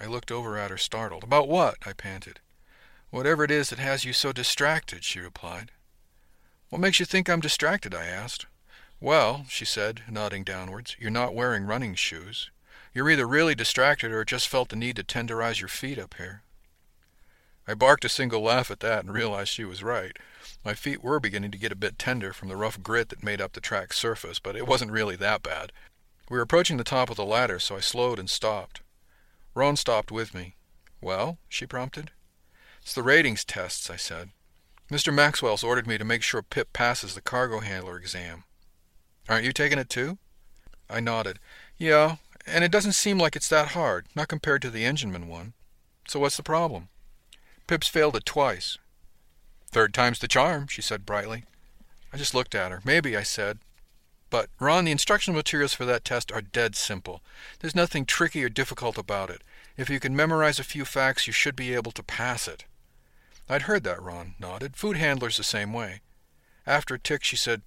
I 0.00 0.06
looked 0.06 0.32
over 0.32 0.58
at 0.58 0.70
her, 0.70 0.78
startled. 0.78 1.22
About 1.22 1.48
what? 1.48 1.76
I 1.86 1.92
panted. 1.92 2.40
Whatever 3.10 3.44
it 3.44 3.50
is 3.52 3.70
that 3.70 3.78
has 3.78 4.04
you 4.04 4.12
so 4.12 4.32
distracted, 4.32 5.04
she 5.04 5.20
replied. 5.20 5.70
What 6.68 6.80
makes 6.80 6.98
you 6.98 7.06
think 7.06 7.28
I'm 7.28 7.40
distracted? 7.40 7.94
I 7.94 8.06
asked. 8.06 8.46
Well, 9.00 9.46
she 9.48 9.64
said, 9.64 10.02
nodding 10.10 10.44
downwards, 10.44 10.94
you're 10.98 11.10
not 11.10 11.34
wearing 11.34 11.64
running 11.64 11.94
shoes. 11.94 12.50
You're 12.92 13.08
either 13.08 13.26
really 13.26 13.54
distracted 13.54 14.12
or 14.12 14.24
just 14.24 14.46
felt 14.46 14.68
the 14.68 14.76
need 14.76 14.96
to 14.96 15.04
tenderize 15.04 15.60
your 15.60 15.68
feet 15.68 15.98
up 15.98 16.14
here. 16.18 16.42
I 17.66 17.74
barked 17.74 18.04
a 18.04 18.10
single 18.10 18.42
laugh 18.42 18.70
at 18.70 18.80
that 18.80 19.04
and 19.04 19.14
realized 19.14 19.50
she 19.50 19.64
was 19.64 19.82
right. 19.82 20.18
My 20.64 20.74
feet 20.74 21.02
were 21.02 21.18
beginning 21.18 21.50
to 21.52 21.58
get 21.58 21.72
a 21.72 21.76
bit 21.76 21.98
tender 21.98 22.34
from 22.34 22.48
the 22.48 22.56
rough 22.56 22.82
grit 22.82 23.08
that 23.08 23.22
made 23.22 23.40
up 23.40 23.52
the 23.52 23.60
track's 23.60 23.96
surface, 23.96 24.38
but 24.38 24.56
it 24.56 24.66
wasn't 24.66 24.90
really 24.90 25.16
that 25.16 25.42
bad. 25.42 25.72
We 26.28 26.36
were 26.36 26.42
approaching 26.42 26.76
the 26.76 26.84
top 26.84 27.08
of 27.08 27.16
the 27.16 27.24
ladder, 27.24 27.58
so 27.58 27.76
I 27.76 27.80
slowed 27.80 28.18
and 28.18 28.28
stopped. 28.28 28.82
Ron 29.54 29.76
stopped 29.76 30.12
with 30.12 30.34
me. 30.34 30.56
Well? 31.00 31.38
she 31.48 31.64
prompted. 31.64 32.10
It's 32.82 32.94
the 32.94 33.02
ratings 33.02 33.44
tests, 33.44 33.88
I 33.88 33.96
said. 33.96 34.30
Mr. 34.90 35.14
Maxwell's 35.14 35.64
ordered 35.64 35.86
me 35.86 35.96
to 35.96 36.04
make 36.04 36.22
sure 36.22 36.42
Pip 36.42 36.72
passes 36.72 37.14
the 37.14 37.20
cargo 37.20 37.60
handler 37.60 37.96
exam. 37.96 38.44
Aren't 39.28 39.44
you 39.44 39.52
taking 39.52 39.78
it 39.78 39.88
too? 39.88 40.18
I 40.88 41.00
nodded. 41.00 41.38
Yeah, 41.78 42.16
and 42.46 42.64
it 42.64 42.72
doesn't 42.72 42.92
seem 42.92 43.18
like 43.18 43.36
it's 43.36 43.48
that 43.48 43.68
hard, 43.68 44.06
not 44.14 44.28
compared 44.28 44.62
to 44.62 44.70
the 44.70 44.84
engineman 44.84 45.28
one. 45.28 45.52
So 46.08 46.18
what's 46.20 46.36
the 46.36 46.42
problem? 46.42 46.88
Pip's 47.66 47.88
failed 47.88 48.16
it 48.16 48.24
twice. 48.24 48.78
Third 49.70 49.94
time's 49.94 50.18
the 50.18 50.26
charm, 50.26 50.66
she 50.66 50.82
said 50.82 51.06
brightly. 51.06 51.44
I 52.12 52.16
just 52.16 52.34
looked 52.34 52.56
at 52.56 52.72
her. 52.72 52.80
Maybe, 52.84 53.16
I 53.16 53.22
said. 53.22 53.58
But, 54.30 54.48
Ron, 54.58 54.84
the 54.84 54.90
instructional 54.90 55.36
materials 55.36 55.74
for 55.74 55.84
that 55.84 56.04
test 56.04 56.32
are 56.32 56.40
dead 56.40 56.74
simple. 56.74 57.20
There's 57.60 57.74
nothing 57.74 58.04
tricky 58.04 58.42
or 58.44 58.48
difficult 58.48 58.98
about 58.98 59.30
it. 59.30 59.42
If 59.76 59.88
you 59.88 60.00
can 60.00 60.16
memorize 60.16 60.58
a 60.58 60.64
few 60.64 60.84
facts, 60.84 61.26
you 61.26 61.32
should 61.32 61.54
be 61.54 61.74
able 61.74 61.92
to 61.92 62.02
pass 62.02 62.48
it. 62.48 62.64
I'd 63.48 63.62
heard 63.62 63.84
that, 63.84 64.02
Ron 64.02 64.34
nodded. 64.38 64.76
Food 64.76 64.96
handler's 64.96 65.36
the 65.36 65.44
same 65.44 65.72
way. 65.72 66.00
After 66.66 66.94
a 66.94 66.98
tick, 66.98 67.24
she 67.24 67.36
said, 67.36 67.62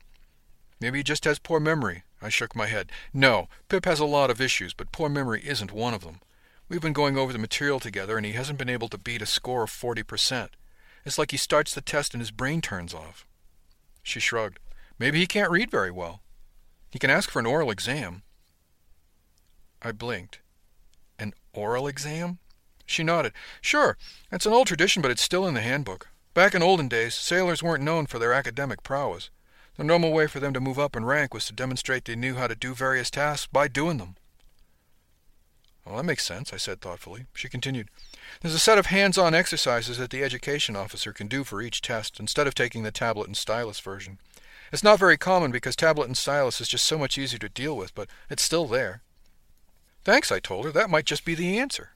Maybe 0.83 0.99
he 0.99 1.03
just 1.03 1.23
has 1.23 1.39
poor 1.39 1.61
memory. 1.61 2.03
I 2.21 2.27
shook 2.27 2.57
my 2.57 2.67
head. 2.67 2.91
No, 3.13 3.47
Pip 3.69 3.85
has 3.85 4.01
a 4.01 4.05
lot 4.05 4.29
of 4.29 4.41
issues, 4.41 4.73
but 4.73 4.91
poor 4.91 5.07
memory 5.07 5.41
isn't 5.47 5.71
one 5.71 5.93
of 5.93 6.03
them. 6.03 6.19
We've 6.67 6.81
been 6.81 6.91
going 6.91 7.17
over 7.17 7.31
the 7.31 7.39
material 7.39 7.79
together, 7.79 8.17
and 8.17 8.25
he 8.25 8.33
hasn't 8.33 8.59
been 8.59 8.67
able 8.67 8.89
to 8.89 8.97
beat 8.97 9.21
a 9.21 9.25
score 9.25 9.63
of 9.63 9.71
40%. 9.71 10.49
It's 11.05 11.17
like 11.17 11.31
he 11.31 11.37
starts 11.37 11.73
the 11.73 11.79
test 11.79 12.13
and 12.13 12.19
his 12.19 12.31
brain 12.31 12.59
turns 12.59 12.93
off. 12.93 13.25
She 14.01 14.19
shrugged. 14.19 14.59
Maybe 14.99 15.19
he 15.19 15.25
can't 15.25 15.49
read 15.49 15.71
very 15.71 15.89
well. 15.89 16.21
He 16.91 16.99
can 16.99 17.09
ask 17.09 17.29
for 17.29 17.39
an 17.39 17.45
oral 17.45 17.71
exam. 17.71 18.23
I 19.81 19.93
blinked. 19.93 20.41
An 21.17 21.33
oral 21.53 21.87
exam? 21.87 22.39
She 22.85 23.05
nodded. 23.05 23.31
Sure, 23.61 23.97
it's 24.33 24.45
an 24.45 24.51
old 24.51 24.67
tradition, 24.67 25.01
but 25.01 25.11
it's 25.11 25.23
still 25.23 25.47
in 25.47 25.53
the 25.53 25.61
handbook. 25.61 26.09
Back 26.33 26.53
in 26.53 26.61
olden 26.61 26.89
days, 26.89 27.15
sailors 27.15 27.63
weren't 27.63 27.85
known 27.85 28.05
for 28.05 28.19
their 28.19 28.33
academic 28.33 28.83
prowess. 28.83 29.29
The 29.77 29.83
normal 29.83 30.11
way 30.11 30.27
for 30.27 30.39
them 30.39 30.53
to 30.53 30.59
move 30.59 30.77
up 30.77 30.95
in 30.95 31.05
rank 31.05 31.33
was 31.33 31.45
to 31.45 31.53
demonstrate 31.53 32.05
they 32.05 32.15
knew 32.15 32.35
how 32.35 32.47
to 32.47 32.55
do 32.55 32.75
various 32.75 33.09
tasks 33.09 33.47
by 33.51 33.67
doing 33.67 33.97
them. 33.97 34.15
Well, 35.85 35.97
that 35.97 36.05
makes 36.05 36.25
sense, 36.25 36.53
I 36.53 36.57
said 36.57 36.79
thoughtfully. 36.79 37.25
She 37.33 37.49
continued, 37.49 37.89
There's 38.41 38.53
a 38.53 38.59
set 38.59 38.77
of 38.77 38.85
hands-on 38.85 39.33
exercises 39.33 39.97
that 39.97 40.11
the 40.11 40.23
education 40.23 40.75
officer 40.75 41.11
can 41.11 41.27
do 41.27 41.43
for 41.43 41.61
each 41.61 41.81
test, 41.81 42.19
instead 42.19 42.47
of 42.47 42.55
taking 42.55 42.83
the 42.83 42.91
tablet 42.91 43.27
and 43.27 43.35
stylus 43.35 43.79
version. 43.79 44.19
It's 44.71 44.83
not 44.83 44.99
very 44.99 45.17
common 45.17 45.51
because 45.51 45.75
tablet 45.75 46.05
and 46.05 46.17
stylus 46.17 46.61
is 46.61 46.69
just 46.69 46.85
so 46.85 46.97
much 46.97 47.17
easier 47.17 47.39
to 47.39 47.49
deal 47.49 47.75
with, 47.75 47.93
but 47.93 48.07
it's 48.29 48.43
still 48.43 48.65
there. 48.65 49.01
Thanks, 50.05 50.31
I 50.31 50.39
told 50.39 50.65
her. 50.65 50.71
That 50.71 50.89
might 50.89 51.05
just 51.05 51.25
be 51.25 51.35
the 51.35 51.59
answer. 51.59 51.91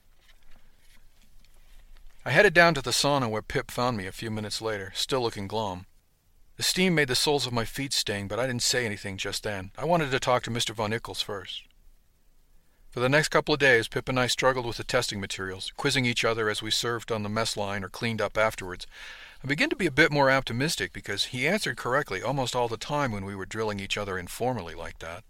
I 2.24 2.30
headed 2.30 2.52
down 2.54 2.74
to 2.74 2.82
the 2.82 2.90
sauna 2.90 3.30
where 3.30 3.42
Pip 3.42 3.70
found 3.70 3.96
me 3.96 4.06
a 4.06 4.12
few 4.12 4.30
minutes 4.30 4.60
later, 4.60 4.92
still 4.94 5.22
looking 5.22 5.48
glum. 5.48 5.86
The 6.58 6.64
steam 6.64 6.96
made 6.96 7.06
the 7.06 7.14
soles 7.14 7.46
of 7.46 7.52
my 7.52 7.64
feet 7.64 7.92
sting, 7.92 8.26
but 8.26 8.40
I 8.40 8.46
didn't 8.48 8.64
say 8.64 8.84
anything 8.84 9.16
just 9.16 9.44
then. 9.44 9.70
I 9.78 9.84
wanted 9.84 10.10
to 10.10 10.18
talk 10.18 10.42
to 10.42 10.50
Mr. 10.50 10.74
Von 10.74 10.90
Ickles 10.90 11.22
first. 11.22 11.62
For 12.90 12.98
the 12.98 13.08
next 13.08 13.28
couple 13.28 13.54
of 13.54 13.60
days, 13.60 13.86
Pip 13.86 14.08
and 14.08 14.18
I 14.18 14.26
struggled 14.26 14.66
with 14.66 14.76
the 14.76 14.82
testing 14.82 15.20
materials, 15.20 15.72
quizzing 15.76 16.04
each 16.04 16.24
other 16.24 16.50
as 16.50 16.60
we 16.60 16.72
served 16.72 17.12
on 17.12 17.22
the 17.22 17.28
mess 17.28 17.56
line 17.56 17.84
or 17.84 17.88
cleaned 17.88 18.20
up 18.20 18.36
afterwards. 18.36 18.88
I 19.44 19.46
began 19.46 19.70
to 19.70 19.76
be 19.76 19.86
a 19.86 19.92
bit 19.92 20.10
more 20.10 20.32
optimistic 20.32 20.92
because 20.92 21.26
he 21.26 21.46
answered 21.46 21.76
correctly 21.76 22.22
almost 22.22 22.56
all 22.56 22.66
the 22.66 22.76
time 22.76 23.12
when 23.12 23.24
we 23.24 23.36
were 23.36 23.46
drilling 23.46 23.78
each 23.78 23.96
other 23.96 24.18
informally 24.18 24.74
like 24.74 24.98
that. 24.98 25.22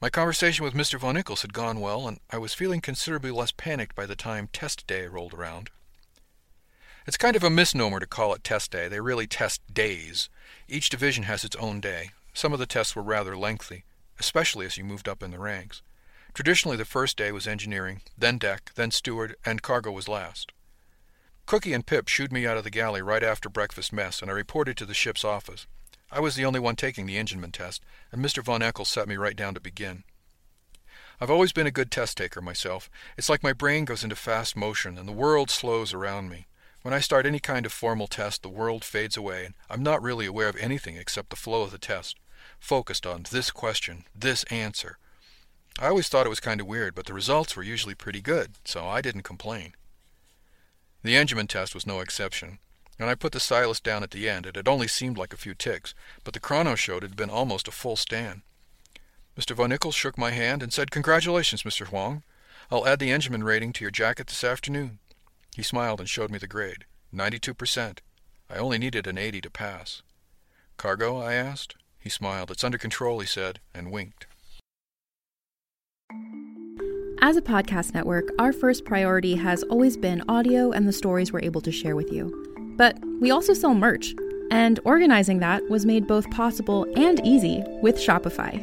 My 0.00 0.08
conversation 0.08 0.64
with 0.64 0.74
Mr. 0.74 1.00
Von 1.00 1.16
Ickles 1.16 1.42
had 1.42 1.52
gone 1.52 1.80
well, 1.80 2.06
and 2.06 2.20
I 2.30 2.38
was 2.38 2.54
feeling 2.54 2.80
considerably 2.80 3.32
less 3.32 3.50
panicked 3.50 3.96
by 3.96 4.06
the 4.06 4.14
time 4.14 4.50
test 4.52 4.86
day 4.86 5.08
rolled 5.08 5.34
around. 5.34 5.70
It's 7.06 7.16
kind 7.16 7.36
of 7.36 7.44
a 7.44 7.50
misnomer 7.50 8.00
to 8.00 8.06
call 8.06 8.34
it 8.34 8.42
test 8.42 8.72
day. 8.72 8.88
They 8.88 9.00
really 9.00 9.28
test 9.28 9.62
days. 9.72 10.28
Each 10.66 10.88
division 10.88 11.22
has 11.24 11.44
its 11.44 11.54
own 11.54 11.78
day. 11.78 12.10
Some 12.34 12.52
of 12.52 12.58
the 12.58 12.66
tests 12.66 12.96
were 12.96 13.02
rather 13.02 13.36
lengthy, 13.36 13.84
especially 14.18 14.66
as 14.66 14.76
you 14.76 14.82
moved 14.82 15.08
up 15.08 15.22
in 15.22 15.30
the 15.30 15.38
ranks. 15.38 15.82
Traditionally, 16.34 16.76
the 16.76 16.84
first 16.84 17.16
day 17.16 17.30
was 17.30 17.46
engineering, 17.46 18.02
then 18.18 18.38
deck, 18.38 18.72
then 18.74 18.90
steward, 18.90 19.36
and 19.44 19.62
cargo 19.62 19.92
was 19.92 20.08
last. 20.08 20.50
Cookie 21.46 21.72
and 21.72 21.86
Pip 21.86 22.08
shooed 22.08 22.32
me 22.32 22.44
out 22.44 22.56
of 22.56 22.64
the 22.64 22.70
galley 22.70 23.00
right 23.00 23.22
after 23.22 23.48
breakfast 23.48 23.92
mess, 23.92 24.20
and 24.20 24.28
I 24.28 24.34
reported 24.34 24.76
to 24.78 24.84
the 24.84 24.92
ship's 24.92 25.24
office. 25.24 25.68
I 26.10 26.18
was 26.18 26.34
the 26.34 26.44
only 26.44 26.58
one 26.58 26.74
taking 26.74 27.06
the 27.06 27.18
engineman 27.18 27.52
test, 27.52 27.84
and 28.10 28.22
Mr. 28.22 28.42
Von 28.42 28.62
Ickles 28.62 28.88
set 28.88 29.06
me 29.06 29.16
right 29.16 29.36
down 29.36 29.54
to 29.54 29.60
begin. 29.60 30.02
I've 31.20 31.30
always 31.30 31.52
been 31.52 31.68
a 31.68 31.70
good 31.70 31.92
test 31.92 32.16
taker 32.18 32.42
myself. 32.42 32.90
It's 33.16 33.28
like 33.28 33.44
my 33.44 33.52
brain 33.52 33.84
goes 33.84 34.02
into 34.02 34.16
fast 34.16 34.56
motion, 34.56 34.98
and 34.98 35.08
the 35.08 35.12
world 35.12 35.50
slows 35.50 35.94
around 35.94 36.30
me. 36.30 36.48
When 36.86 36.94
I 36.94 37.00
start 37.00 37.26
any 37.26 37.40
kind 37.40 37.66
of 37.66 37.72
formal 37.72 38.06
test, 38.06 38.42
the 38.42 38.48
world 38.48 38.84
fades 38.84 39.16
away, 39.16 39.44
and 39.44 39.54
I'm 39.68 39.82
not 39.82 40.00
really 40.00 40.24
aware 40.24 40.48
of 40.48 40.54
anything 40.54 40.96
except 40.96 41.30
the 41.30 41.34
flow 41.34 41.62
of 41.62 41.72
the 41.72 41.78
test, 41.78 42.14
focused 42.60 43.04
on 43.04 43.24
this 43.28 43.50
question, 43.50 44.04
this 44.14 44.44
answer, 44.44 44.96
I 45.80 45.88
always 45.88 46.08
thought 46.08 46.26
it 46.26 46.28
was 46.28 46.38
kind 46.38 46.60
of 46.60 46.68
weird, 46.68 46.94
but 46.94 47.06
the 47.06 47.12
results 47.12 47.56
were 47.56 47.64
usually 47.64 47.96
pretty 47.96 48.20
good, 48.20 48.52
so 48.64 48.86
I 48.86 49.00
didn't 49.00 49.22
complain. 49.22 49.72
The 51.02 51.16
engineman 51.16 51.48
test 51.48 51.74
was 51.74 51.88
no 51.88 51.98
exception. 51.98 52.60
and 53.00 53.10
I 53.10 53.16
put 53.16 53.32
the 53.32 53.40
stylus 53.40 53.80
down 53.80 54.04
at 54.04 54.12
the 54.12 54.28
end, 54.28 54.46
it 54.46 54.54
had 54.54 54.68
only 54.68 54.86
seemed 54.86 55.18
like 55.18 55.34
a 55.34 55.36
few 55.36 55.54
ticks, 55.54 55.92
but 56.22 56.34
the 56.34 56.40
chrono 56.40 56.76
showed 56.76 57.02
it 57.02 57.10
had 57.10 57.16
been 57.16 57.30
almost 57.30 57.66
a 57.66 57.72
full 57.72 57.96
stand. 57.96 58.42
Mr. 59.36 59.56
Von 59.56 59.72
Ickles 59.72 59.94
shook 59.94 60.16
my 60.16 60.30
hand 60.30 60.62
and 60.62 60.72
said, 60.72 60.92
Congratulations, 60.92 61.64
Mr. 61.64 61.90
Wang. 61.90 62.22
I'll 62.70 62.86
add 62.86 63.00
the 63.00 63.10
engineman 63.10 63.42
rating 63.42 63.72
to 63.72 63.82
your 63.82 63.90
jacket 63.90 64.28
this 64.28 64.44
afternoon. 64.44 65.00
He 65.56 65.62
smiled 65.62 66.00
and 66.00 66.08
showed 66.08 66.30
me 66.30 66.36
the 66.36 66.46
grade. 66.46 66.84
Ninety-two 67.10 67.54
percent. 67.54 68.02
I 68.50 68.58
only 68.58 68.76
needed 68.76 69.06
an 69.06 69.16
eighty 69.16 69.40
to 69.40 69.48
pass. 69.48 70.02
Cargo? 70.76 71.16
I 71.16 71.32
asked. 71.32 71.76
He 71.98 72.10
smiled. 72.10 72.50
It's 72.50 72.62
under 72.62 72.76
control, 72.76 73.20
he 73.20 73.26
said, 73.26 73.60
and 73.74 73.90
winked. 73.90 74.26
As 77.22 77.38
a 77.38 77.40
podcast 77.40 77.94
network, 77.94 78.28
our 78.38 78.52
first 78.52 78.84
priority 78.84 79.34
has 79.36 79.62
always 79.62 79.96
been 79.96 80.22
audio 80.28 80.72
and 80.72 80.86
the 80.86 80.92
stories 80.92 81.32
we're 81.32 81.40
able 81.40 81.62
to 81.62 81.72
share 81.72 81.96
with 81.96 82.12
you. 82.12 82.74
But 82.76 82.98
we 83.22 83.30
also 83.30 83.54
sell 83.54 83.72
merch, 83.72 84.14
and 84.50 84.78
organizing 84.84 85.38
that 85.38 85.66
was 85.70 85.86
made 85.86 86.06
both 86.06 86.30
possible 86.32 86.86
and 86.96 87.18
easy 87.26 87.64
with 87.80 87.96
Shopify. 87.96 88.62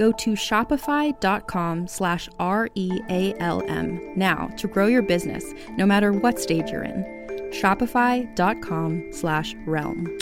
Go 0.00 0.12
to 0.12 0.30
shopify.com 0.30 1.86
slash 1.86 2.26
R-E-A-L-M 2.38 4.12
now 4.16 4.46
to 4.56 4.66
grow 4.66 4.86
your 4.86 5.02
business, 5.02 5.44
no 5.76 5.84
matter 5.84 6.10
what 6.10 6.38
stage 6.38 6.70
you're 6.70 6.84
in. 6.84 7.04
Shopify.com 7.52 9.12
slash 9.12 9.54
realm. 9.66 10.18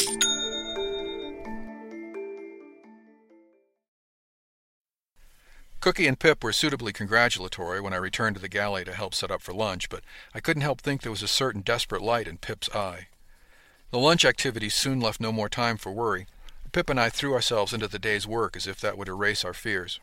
Cookie 5.78 6.08
and 6.08 6.18
Pip 6.18 6.42
were 6.42 6.52
suitably 6.52 6.92
congratulatory 6.92 7.80
when 7.80 7.92
I 7.92 7.98
returned 7.98 8.34
to 8.34 8.42
the 8.42 8.48
galley 8.48 8.84
to 8.84 8.92
help 8.92 9.14
set 9.14 9.30
up 9.30 9.40
for 9.40 9.54
lunch, 9.54 9.88
but 9.88 10.02
I 10.34 10.40
couldn't 10.40 10.62
help 10.62 10.80
think 10.80 11.02
there 11.02 11.12
was 11.12 11.22
a 11.22 11.28
certain 11.28 11.60
desperate 11.60 12.02
light 12.02 12.26
in 12.26 12.38
Pip's 12.38 12.68
eye. 12.74 13.06
The 13.92 14.00
lunch 14.00 14.24
activities 14.24 14.74
soon 14.74 14.98
left 14.98 15.20
no 15.20 15.30
more 15.30 15.48
time 15.48 15.76
for 15.76 15.92
worry. 15.92 16.26
Pip 16.72 16.90
and 16.90 17.00
I 17.00 17.08
threw 17.08 17.34
ourselves 17.34 17.72
into 17.72 17.88
the 17.88 17.98
day's 17.98 18.26
work 18.26 18.56
as 18.56 18.66
if 18.66 18.80
that 18.80 18.98
would 18.98 19.08
erase 19.08 19.44
our 19.44 19.54
fears. 19.54 20.00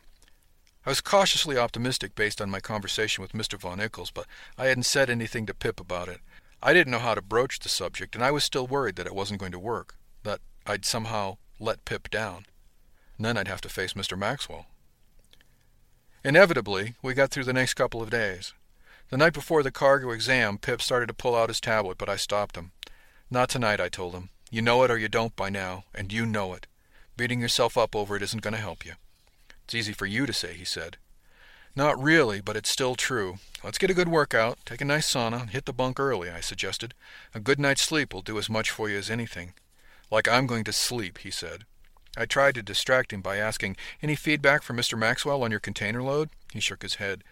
I 0.84 0.90
was 0.90 1.00
cautiously 1.00 1.58
optimistic 1.58 2.14
based 2.14 2.40
on 2.40 2.50
my 2.50 2.60
conversation 2.60 3.22
with 3.22 3.32
Mr. 3.32 3.58
Von 3.58 3.78
Ickles, 3.78 4.12
but 4.12 4.26
I 4.56 4.66
hadn't 4.66 4.84
said 4.84 5.10
anything 5.10 5.46
to 5.46 5.54
Pip 5.54 5.80
about 5.80 6.08
it. 6.08 6.20
I 6.62 6.72
didn't 6.72 6.92
know 6.92 6.98
how 6.98 7.14
to 7.14 7.22
broach 7.22 7.58
the 7.58 7.68
subject, 7.68 8.14
and 8.14 8.24
I 8.24 8.30
was 8.30 8.44
still 8.44 8.66
worried 8.66 8.96
that 8.96 9.06
it 9.06 9.14
wasn't 9.14 9.40
going 9.40 9.52
to 9.52 9.58
work, 9.58 9.96
that 10.22 10.40
I'd 10.66 10.84
somehow 10.84 11.38
let 11.58 11.84
Pip 11.84 12.08
down. 12.10 12.46
And 13.16 13.26
then 13.26 13.36
I'd 13.36 13.48
have 13.48 13.60
to 13.62 13.68
face 13.68 13.94
Mr. 13.94 14.16
Maxwell. 14.16 14.66
Inevitably, 16.24 16.94
we 17.02 17.14
got 17.14 17.30
through 17.30 17.44
the 17.44 17.52
next 17.52 17.74
couple 17.74 18.02
of 18.02 18.10
days. 18.10 18.52
The 19.10 19.16
night 19.16 19.32
before 19.32 19.62
the 19.62 19.70
cargo 19.70 20.10
exam, 20.10 20.58
Pip 20.58 20.82
started 20.82 21.06
to 21.06 21.14
pull 21.14 21.36
out 21.36 21.48
his 21.48 21.60
tablet, 21.60 21.98
but 21.98 22.08
I 22.08 22.16
stopped 22.16 22.56
him. 22.56 22.72
Not 23.30 23.48
tonight, 23.48 23.80
I 23.80 23.88
told 23.88 24.14
him. 24.14 24.30
You 24.50 24.62
know 24.62 24.82
it 24.84 24.90
or 24.90 24.98
you 24.98 25.08
don't 25.08 25.34
by 25.34 25.50
now, 25.50 25.84
and 25.94 26.12
you 26.12 26.24
know 26.24 26.54
it. 26.54 26.66
Beating 27.16 27.40
yourself 27.40 27.76
up 27.76 27.96
over 27.96 28.16
it 28.16 28.22
isn't 28.22 28.42
going 28.42 28.54
to 28.54 28.60
help 28.60 28.84
you. 28.84 28.92
It's 29.64 29.74
easy 29.74 29.92
for 29.92 30.06
you 30.06 30.26
to 30.26 30.32
say, 30.32 30.54
he 30.54 30.64
said. 30.64 30.98
Not 31.74 32.00
really, 32.00 32.40
but 32.40 32.56
it's 32.56 32.70
still 32.70 32.94
true. 32.94 33.36
Let's 33.64 33.78
get 33.78 33.90
a 33.90 33.94
good 33.94 34.08
workout, 34.08 34.58
take 34.64 34.80
a 34.80 34.84
nice 34.84 35.12
sauna, 35.12 35.50
hit 35.50 35.66
the 35.66 35.72
bunk 35.72 35.98
early, 35.98 36.30
I 36.30 36.40
suggested. 36.40 36.94
A 37.34 37.40
good 37.40 37.58
night's 37.58 37.82
sleep 37.82 38.14
will 38.14 38.22
do 38.22 38.38
as 38.38 38.48
much 38.48 38.70
for 38.70 38.88
you 38.88 38.96
as 38.96 39.10
anything. 39.10 39.52
Like 40.10 40.28
I'm 40.28 40.46
going 40.46 40.64
to 40.64 40.72
sleep, 40.72 41.18
he 41.18 41.30
said. 41.30 41.64
I 42.16 42.24
tried 42.24 42.54
to 42.54 42.62
distract 42.62 43.12
him 43.12 43.20
by 43.20 43.36
asking, 43.36 43.76
Any 44.00 44.14
feedback 44.14 44.62
from 44.62 44.76
Mr. 44.76 44.96
Maxwell 44.96 45.42
on 45.42 45.50
your 45.50 45.60
container 45.60 46.02
load? 46.02 46.30
He 46.52 46.60
shook 46.60 46.82
his 46.82 46.94
head. 46.94 47.22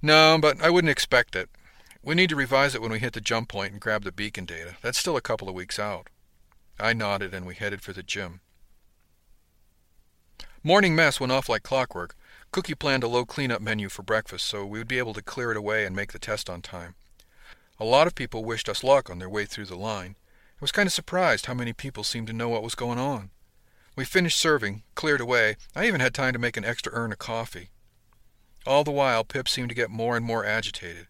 No, 0.00 0.36
but 0.40 0.60
I 0.60 0.70
wouldn't 0.70 0.90
expect 0.90 1.36
it. 1.36 1.48
We 2.02 2.16
need 2.16 2.30
to 2.30 2.36
revise 2.36 2.74
it 2.74 2.82
when 2.82 2.90
we 2.90 2.98
hit 2.98 3.12
the 3.12 3.20
jump 3.20 3.48
point 3.48 3.72
and 3.72 3.80
grab 3.80 4.02
the 4.02 4.10
beacon 4.10 4.46
data. 4.46 4.74
That's 4.82 4.98
still 4.98 5.16
a 5.16 5.20
couple 5.20 5.48
of 5.48 5.54
weeks 5.54 5.78
out. 5.78 6.08
I 6.78 6.92
nodded 6.92 7.34
and 7.34 7.46
we 7.46 7.54
headed 7.54 7.82
for 7.82 7.92
the 7.92 8.02
gym. 8.02 8.40
Morning 10.62 10.94
mess 10.94 11.18
went 11.18 11.32
off 11.32 11.48
like 11.48 11.62
clockwork. 11.62 12.14
Cookie 12.52 12.74
planned 12.74 13.02
a 13.02 13.08
low 13.08 13.24
cleanup 13.24 13.60
menu 13.60 13.88
for 13.88 14.02
breakfast 14.02 14.46
so 14.46 14.64
we 14.64 14.78
would 14.78 14.88
be 14.88 14.98
able 14.98 15.14
to 15.14 15.22
clear 15.22 15.50
it 15.50 15.56
away 15.56 15.84
and 15.84 15.96
make 15.96 16.12
the 16.12 16.18
test 16.18 16.48
on 16.48 16.62
time. 16.62 16.94
A 17.80 17.84
lot 17.84 18.06
of 18.06 18.14
people 18.14 18.44
wished 18.44 18.68
us 18.68 18.84
luck 18.84 19.10
on 19.10 19.18
their 19.18 19.28
way 19.28 19.44
through 19.44 19.66
the 19.66 19.76
line. 19.76 20.16
I 20.28 20.58
was 20.60 20.70
kind 20.70 20.86
of 20.86 20.92
surprised 20.92 21.46
how 21.46 21.54
many 21.54 21.72
people 21.72 22.04
seemed 22.04 22.28
to 22.28 22.32
know 22.32 22.48
what 22.48 22.62
was 22.62 22.76
going 22.76 22.98
on. 22.98 23.30
We 23.96 24.04
finished 24.04 24.38
serving, 24.38 24.84
cleared 24.94 25.20
away. 25.20 25.56
I 25.74 25.86
even 25.86 26.00
had 26.00 26.14
time 26.14 26.32
to 26.32 26.38
make 26.38 26.56
an 26.56 26.64
extra 26.64 26.92
urn 26.94 27.10
of 27.10 27.18
coffee. 27.18 27.70
All 28.64 28.84
the 28.84 28.92
while, 28.92 29.24
Pip 29.24 29.48
seemed 29.48 29.70
to 29.70 29.74
get 29.74 29.90
more 29.90 30.16
and 30.16 30.24
more 30.24 30.44
agitated. 30.44 31.08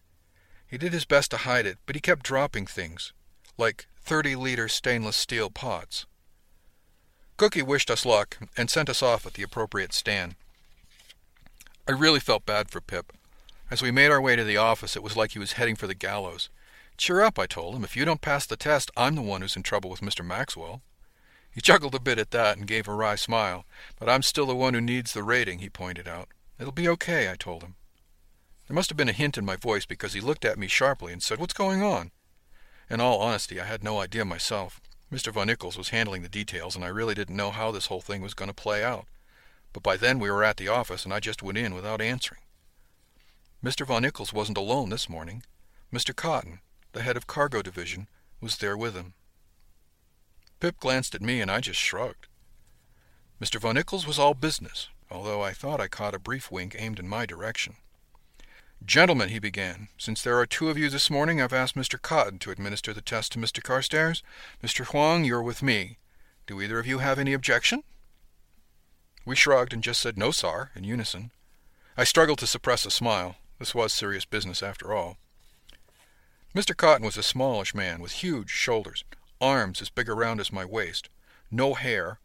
He 0.65 0.79
did 0.79 0.91
his 0.91 1.05
best 1.05 1.29
to 1.31 1.37
hide 1.37 1.67
it, 1.67 1.77
but 1.85 1.95
he 1.95 2.01
kept 2.01 2.25
dropping 2.25 2.65
things, 2.65 3.13
like 3.57 3.85
30 4.03 4.35
liter 4.35 4.67
stainless 4.67 5.15
steel 5.15 5.49
pots. 5.49 6.05
Cookie 7.37 7.61
wished 7.61 7.89
us 7.89 8.05
luck 8.05 8.37
and 8.57 8.69
sent 8.69 8.89
us 8.89 9.01
off 9.01 9.25
at 9.25 9.33
the 9.33 9.43
appropriate 9.43 9.93
stand. 9.93 10.35
I 11.87 11.93
really 11.93 12.19
felt 12.19 12.45
bad 12.45 12.69
for 12.69 12.81
Pip. 12.81 13.13
As 13.71 13.81
we 13.81 13.91
made 13.91 14.11
our 14.11 14.21
way 14.21 14.35
to 14.35 14.43
the 14.43 14.57
office, 14.57 14.97
it 14.97 15.03
was 15.03 15.15
like 15.15 15.31
he 15.31 15.39
was 15.39 15.53
heading 15.53 15.75
for 15.75 15.87
the 15.87 15.95
gallows. 15.95 16.49
Cheer 16.97 17.21
up, 17.21 17.39
I 17.39 17.47
told 17.47 17.75
him. 17.75 17.83
If 17.83 17.95
you 17.95 18.03
don't 18.03 18.21
pass 18.21 18.45
the 18.45 18.57
test, 18.57 18.91
I'm 18.97 19.15
the 19.15 19.21
one 19.21 19.41
who's 19.41 19.55
in 19.55 19.63
trouble 19.63 19.89
with 19.89 20.01
Mr. 20.01 20.23
Maxwell. 20.23 20.81
He 21.49 21.61
chuckled 21.61 21.95
a 21.95 21.99
bit 21.99 22.19
at 22.19 22.31
that 22.31 22.57
and 22.57 22.67
gave 22.67 22.87
a 22.87 22.93
wry 22.93 23.15
smile. 23.15 23.65
But 23.99 24.09
I'm 24.09 24.21
still 24.21 24.45
the 24.45 24.55
one 24.55 24.73
who 24.73 24.81
needs 24.81 25.13
the 25.13 25.23
rating, 25.23 25.59
he 25.59 25.69
pointed 25.69 26.07
out. 26.07 26.27
It'll 26.59 26.73
be 26.73 26.89
okay, 26.89 27.31
I 27.31 27.35
told 27.35 27.63
him. 27.63 27.75
There 28.67 28.75
must 28.75 28.89
have 28.89 28.97
been 28.97 29.09
a 29.09 29.13
hint 29.13 29.37
in 29.37 29.45
my 29.45 29.55
voice 29.55 29.85
because 29.85 30.13
he 30.13 30.21
looked 30.21 30.45
at 30.45 30.59
me 30.59 30.67
sharply 30.67 31.13
and 31.13 31.23
said, 31.23 31.39
What's 31.39 31.53
going 31.53 31.81
on? 31.81 32.11
In 32.93 33.01
all 33.01 33.21
honesty, 33.21 33.59
I 33.59 33.65
had 33.65 33.83
no 33.83 33.99
idea 33.99 34.23
myself. 34.23 34.79
Mr. 35.11 35.33
Von 35.33 35.47
Ickles 35.47 35.79
was 35.79 35.89
handling 35.89 36.21
the 36.21 36.29
details, 36.29 36.75
and 36.75 36.85
I 36.85 36.89
really 36.89 37.15
didn't 37.15 37.35
know 37.35 37.49
how 37.49 37.71
this 37.71 37.87
whole 37.87 38.01
thing 38.01 38.21
was 38.21 38.35
going 38.35 38.49
to 38.49 38.53
play 38.53 38.83
out. 38.83 39.07
But 39.73 39.81
by 39.81 39.97
then 39.97 40.19
we 40.19 40.29
were 40.29 40.43
at 40.43 40.57
the 40.57 40.67
office, 40.67 41.03
and 41.03 41.11
I 41.11 41.19
just 41.19 41.41
went 41.41 41.57
in 41.57 41.73
without 41.73 42.01
answering. 42.01 42.41
Mr. 43.63 43.83
Von 43.83 44.03
Ickles 44.03 44.31
wasn't 44.31 44.59
alone 44.59 44.89
this 44.89 45.09
morning. 45.09 45.41
Mr. 45.91 46.15
Cotton, 46.15 46.59
the 46.91 47.01
head 47.01 47.17
of 47.17 47.25
cargo 47.25 47.63
division, 47.63 48.09
was 48.39 48.57
there 48.57 48.77
with 48.77 48.93
him. 48.93 49.15
Pip 50.59 50.79
glanced 50.79 51.15
at 51.15 51.21
me, 51.23 51.41
and 51.41 51.49
I 51.49 51.61
just 51.61 51.79
shrugged. 51.79 52.27
Mr. 53.41 53.59
Von 53.59 53.75
Ickles 53.75 54.05
was 54.05 54.19
all 54.19 54.35
business, 54.35 54.89
although 55.09 55.41
I 55.41 55.53
thought 55.53 55.81
I 55.81 55.87
caught 55.87 56.13
a 56.13 56.19
brief 56.19 56.51
wink 56.51 56.75
aimed 56.77 56.99
in 56.99 57.07
my 57.07 57.25
direction. 57.25 57.73
Gentlemen, 58.85 59.29
he 59.29 59.39
began, 59.39 59.87
since 59.97 60.21
there 60.21 60.37
are 60.39 60.45
two 60.45 60.69
of 60.69 60.77
you 60.77 60.89
this 60.89 61.09
morning, 61.09 61.39
I've 61.39 61.53
asked 61.53 61.75
Mr. 61.75 62.01
Cotton 62.01 62.37
to 62.39 62.51
administer 62.51 62.91
the 62.91 63.01
test 63.01 63.31
to 63.31 63.39
Mr. 63.39 63.63
Carstairs. 63.63 64.23
Mr. 64.61 64.93
Wang, 64.93 65.23
you're 65.23 65.41
with 65.41 65.63
me. 65.63 65.99
Do 66.47 66.61
either 66.61 66.79
of 66.79 66.87
you 66.87 66.99
have 66.99 67.17
any 67.17 67.31
objection? 67.31 67.83
We 69.25 69.37
shrugged 69.37 69.71
and 69.71 69.81
just 69.81 70.01
said 70.01 70.17
no, 70.17 70.31
sir, 70.31 70.71
in 70.75 70.83
unison. 70.83 71.31
I 71.95 72.03
struggled 72.03 72.39
to 72.39 72.47
suppress 72.47 72.85
a 72.85 72.91
smile. 72.91 73.37
This 73.57 73.73
was 73.73 73.93
serious 73.93 74.25
business 74.25 74.61
after 74.61 74.93
all. 74.93 75.17
Mr. 76.53 76.75
Cotton 76.75 77.05
was 77.05 77.17
a 77.17 77.23
smallish 77.23 77.73
man 77.73 78.01
with 78.01 78.11
huge 78.11 78.49
shoulders, 78.49 79.05
arms 79.39 79.81
as 79.81 79.89
big 79.89 80.09
around 80.09 80.41
as 80.41 80.51
my 80.51 80.65
waist, 80.65 81.07
no 81.49 81.73
hair, 81.73 82.19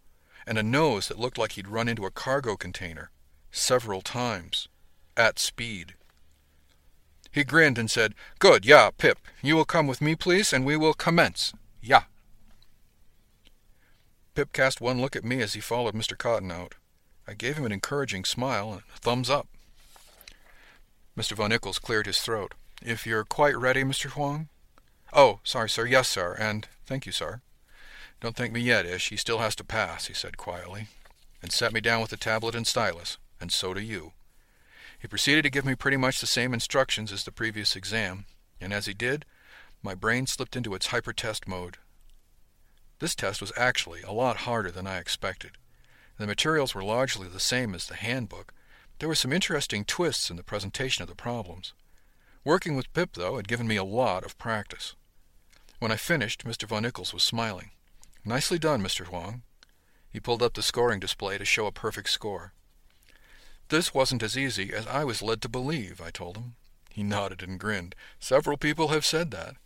and 0.44 0.58
a 0.58 0.64
nose 0.64 1.06
that 1.06 1.20
looked 1.20 1.38
like 1.38 1.52
he'd 1.52 1.68
run 1.68 1.88
into 1.88 2.04
a 2.04 2.10
cargo 2.10 2.56
container 2.56 3.10
several 3.52 4.00
times 4.00 4.66
at 5.16 5.38
speed. 5.38 5.94
He 7.38 7.44
grinned 7.44 7.78
and 7.78 7.88
said, 7.88 8.16
Good, 8.40 8.66
yeah, 8.66 8.90
Pip. 8.90 9.16
You 9.42 9.54
will 9.54 9.64
come 9.64 9.86
with 9.86 10.00
me, 10.00 10.16
please, 10.16 10.52
and 10.52 10.64
we 10.64 10.76
will 10.76 10.92
commence. 10.92 11.52
Yeah. 11.80 12.02
Pip 14.34 14.52
cast 14.52 14.80
one 14.80 15.00
look 15.00 15.14
at 15.14 15.24
me 15.24 15.40
as 15.40 15.52
he 15.52 15.60
followed 15.60 15.94
Mr. 15.94 16.18
Cotton 16.18 16.50
out. 16.50 16.74
I 17.28 17.34
gave 17.34 17.56
him 17.56 17.64
an 17.64 17.70
encouraging 17.70 18.24
smile 18.24 18.72
and 18.72 18.82
a 18.92 18.98
thumbs 18.98 19.30
up. 19.30 19.46
Mr. 21.16 21.34
Von 21.34 21.52
Ickles 21.52 21.80
cleared 21.80 22.06
his 22.06 22.18
throat. 22.18 22.54
If 22.82 23.06
you're 23.06 23.24
quite 23.24 23.56
ready, 23.56 23.84
Mr. 23.84 24.16
Wang? 24.16 24.48
Oh, 25.12 25.38
sorry, 25.44 25.70
sir. 25.70 25.86
Yes, 25.86 26.08
sir. 26.08 26.34
And 26.40 26.66
thank 26.86 27.06
you, 27.06 27.12
sir. 27.12 27.40
Don't 28.20 28.34
thank 28.34 28.52
me 28.52 28.62
yet, 28.62 28.84
Ish. 28.84 29.10
He 29.10 29.16
still 29.16 29.38
has 29.38 29.54
to 29.54 29.64
pass, 29.64 30.08
he 30.08 30.12
said 30.12 30.36
quietly, 30.36 30.88
and 31.40 31.52
set 31.52 31.72
me 31.72 31.80
down 31.80 32.00
with 32.00 32.10
the 32.10 32.16
tablet 32.16 32.56
and 32.56 32.66
stylus. 32.66 33.16
And 33.40 33.52
so 33.52 33.74
do 33.74 33.80
you. 33.80 34.10
He 34.98 35.06
proceeded 35.06 35.42
to 35.42 35.50
give 35.50 35.64
me 35.64 35.74
pretty 35.74 35.96
much 35.96 36.20
the 36.20 36.26
same 36.26 36.52
instructions 36.52 37.12
as 37.12 37.24
the 37.24 37.32
previous 37.32 37.76
exam, 37.76 38.26
and 38.60 38.72
as 38.72 38.86
he 38.86 38.94
did, 38.94 39.24
my 39.82 39.94
brain 39.94 40.26
slipped 40.26 40.56
into 40.56 40.74
its 40.74 40.88
hypertest 40.88 41.46
mode. 41.46 41.76
This 42.98 43.14
test 43.14 43.40
was 43.40 43.52
actually 43.56 44.02
a 44.02 44.10
lot 44.10 44.38
harder 44.38 44.72
than 44.72 44.86
I 44.86 44.98
expected. 44.98 45.52
The 46.18 46.26
materials 46.26 46.74
were 46.74 46.82
largely 46.82 47.28
the 47.28 47.38
same 47.38 47.74
as 47.74 47.86
the 47.86 47.94
handbook. 47.94 48.52
There 48.98 49.08
were 49.08 49.14
some 49.14 49.32
interesting 49.32 49.84
twists 49.84 50.30
in 50.30 50.36
the 50.36 50.42
presentation 50.42 51.02
of 51.02 51.08
the 51.08 51.14
problems. 51.14 51.74
Working 52.44 52.74
with 52.74 52.92
Pip, 52.92 53.10
though, 53.12 53.36
had 53.36 53.46
given 53.46 53.68
me 53.68 53.76
a 53.76 53.84
lot 53.84 54.24
of 54.24 54.36
practice. 54.36 54.96
When 55.78 55.92
I 55.92 55.96
finished, 55.96 56.44
Mr. 56.44 56.66
Von 56.66 56.82
Ickles 56.82 57.14
was 57.14 57.22
smiling. 57.22 57.70
Nicely 58.24 58.58
done, 58.58 58.82
Mr. 58.82 59.08
Wang. 59.08 59.42
He 60.10 60.18
pulled 60.18 60.42
up 60.42 60.54
the 60.54 60.62
scoring 60.62 60.98
display 60.98 61.38
to 61.38 61.44
show 61.44 61.66
a 61.66 61.72
perfect 61.72 62.10
score. 62.10 62.52
This 63.68 63.92
wasn't 63.92 64.22
as 64.22 64.36
easy 64.36 64.72
as 64.72 64.86
I 64.86 65.04
was 65.04 65.22
led 65.22 65.42
to 65.42 65.48
believe, 65.48 66.00
I 66.00 66.10
told 66.10 66.36
him. 66.36 66.54
He 66.90 67.02
nodded 67.02 67.42
and 67.42 67.60
grinned. 67.60 67.94
Several 68.18 68.56
people 68.56 68.88
have 68.88 69.04
said 69.04 69.30
that. 69.30 69.56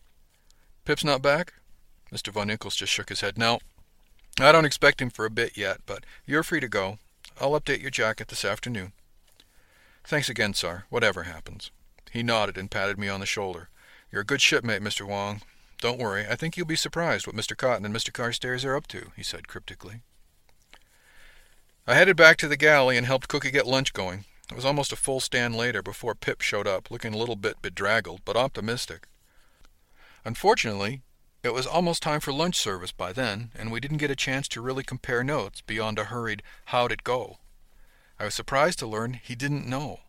Pip's 0.84 1.04
not 1.04 1.22
back? 1.22 1.54
Mr. 2.12 2.32
Von 2.32 2.48
Ickles 2.48 2.76
just 2.76 2.92
shook 2.92 3.08
his 3.08 3.20
head. 3.20 3.38
No, 3.38 3.60
I 4.40 4.50
don't 4.50 4.64
expect 4.64 5.00
him 5.00 5.10
for 5.10 5.24
a 5.24 5.30
bit 5.30 5.56
yet, 5.56 5.80
but 5.86 6.04
you're 6.26 6.42
free 6.42 6.60
to 6.60 6.68
go. 6.68 6.98
I'll 7.40 7.58
update 7.58 7.80
your 7.80 7.90
jacket 7.90 8.28
this 8.28 8.44
afternoon. 8.44 8.92
Thanks 10.04 10.28
again, 10.28 10.52
sir, 10.52 10.84
whatever 10.90 11.22
happens. 11.22 11.70
He 12.10 12.22
nodded 12.22 12.58
and 12.58 12.70
patted 12.70 12.98
me 12.98 13.08
on 13.08 13.20
the 13.20 13.26
shoulder. 13.26 13.68
You're 14.10 14.22
a 14.22 14.26
good 14.26 14.42
shipmate, 14.42 14.82
Mr. 14.82 15.06
Wang. 15.06 15.42
Don't 15.80 15.98
worry. 15.98 16.26
I 16.28 16.36
think 16.36 16.56
you'll 16.56 16.66
be 16.66 16.76
surprised 16.76 17.26
what 17.26 17.36
Mr. 17.36 17.56
Cotton 17.56 17.84
and 17.84 17.94
Mr. 17.94 18.12
Carstairs 18.12 18.64
are 18.64 18.76
up 18.76 18.86
to, 18.88 19.12
he 19.16 19.22
said 19.22 19.48
cryptically. 19.48 20.02
I 21.84 21.94
headed 21.94 22.16
back 22.16 22.36
to 22.36 22.46
the 22.46 22.56
galley 22.56 22.96
and 22.96 23.04
helped 23.04 23.26
Cookie 23.26 23.50
get 23.50 23.66
lunch 23.66 23.92
going. 23.92 24.24
It 24.48 24.54
was 24.54 24.64
almost 24.64 24.92
a 24.92 24.96
full 24.96 25.18
stand 25.18 25.56
later 25.56 25.82
before 25.82 26.14
Pip 26.14 26.40
showed 26.40 26.68
up, 26.68 26.92
looking 26.92 27.12
a 27.12 27.16
little 27.16 27.34
bit 27.34 27.60
bedraggled, 27.60 28.20
but 28.24 28.36
optimistic. 28.36 29.08
Unfortunately, 30.24 31.02
it 31.42 31.52
was 31.52 31.66
almost 31.66 32.00
time 32.00 32.20
for 32.20 32.32
lunch 32.32 32.54
service 32.54 32.92
by 32.92 33.12
then, 33.12 33.50
and 33.56 33.72
we 33.72 33.80
didn't 33.80 33.96
get 33.96 34.12
a 34.12 34.16
chance 34.16 34.46
to 34.48 34.60
really 34.60 34.84
compare 34.84 35.24
notes 35.24 35.60
beyond 35.60 35.98
a 35.98 36.04
hurried, 36.04 36.44
how'd 36.66 36.92
it 36.92 37.02
go? 37.02 37.38
I 38.16 38.26
was 38.26 38.34
surprised 38.34 38.78
to 38.78 38.86
learn 38.86 39.14
he 39.14 39.34
didn't 39.34 39.66
know. 39.66 40.00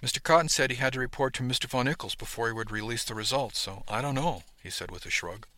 Mr. 0.00 0.22
Cotton 0.22 0.48
said 0.48 0.70
he 0.70 0.76
had 0.76 0.92
to 0.92 1.00
report 1.00 1.34
to 1.34 1.42
Mr. 1.42 1.66
Von 1.66 1.86
Ickles 1.86 2.16
before 2.16 2.46
he 2.46 2.52
would 2.52 2.70
release 2.70 3.02
the 3.02 3.16
results, 3.16 3.58
so 3.58 3.82
I 3.88 4.00
don't 4.00 4.14
know, 4.14 4.44
he 4.62 4.70
said 4.70 4.92
with 4.92 5.04
a 5.06 5.10
shrug. 5.10 5.48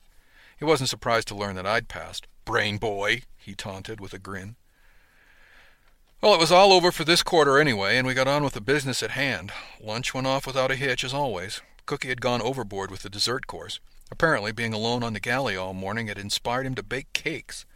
He 0.59 0.65
wasn't 0.65 0.89
surprised 0.89 1.29
to 1.29 1.35
learn 1.35 1.57
that 1.57 1.67
I'd 1.67 1.89
passed. 1.89 2.27
Brain 2.47 2.79
boy, 2.79 3.25
he 3.37 3.55
taunted 3.55 4.01
with 4.01 4.15
a 4.15 4.19
grin. 4.19 4.57
Well, 6.23 6.33
it 6.33 6.41
was 6.41 6.51
all 6.51 6.73
over 6.73 6.91
for 6.91 7.05
this 7.05 7.23
quarter 7.23 7.59
anyway, 7.59 7.99
and 7.99 8.07
we 8.07 8.15
got 8.15 8.27
on 8.27 8.43
with 8.43 8.55
the 8.55 8.61
business 8.61 9.03
at 9.03 9.11
hand. 9.11 9.53
Lunch 9.81 10.15
went 10.15 10.27
off 10.27 10.47
without 10.47 10.71
a 10.71 10.77
hitch, 10.77 11.05
as 11.05 11.13
always. 11.13 11.61
Cookie 11.85 12.09
had 12.09 12.23
gone 12.23 12.41
overboard 12.41 12.91
with 12.91 13.03
the 13.03 13.11
dessert 13.11 13.47
course. 13.47 13.81
Apparently, 14.11 14.51
being 14.51 14.73
alone 14.73 15.03
on 15.03 15.13
the 15.13 15.21
galley 15.21 15.57
all 15.57 15.75
morning 15.75 16.07
had 16.07 16.17
inspired 16.17 16.65
him 16.65 16.75
to 16.75 16.83
bake 16.83 17.13
cakes. 17.13 17.67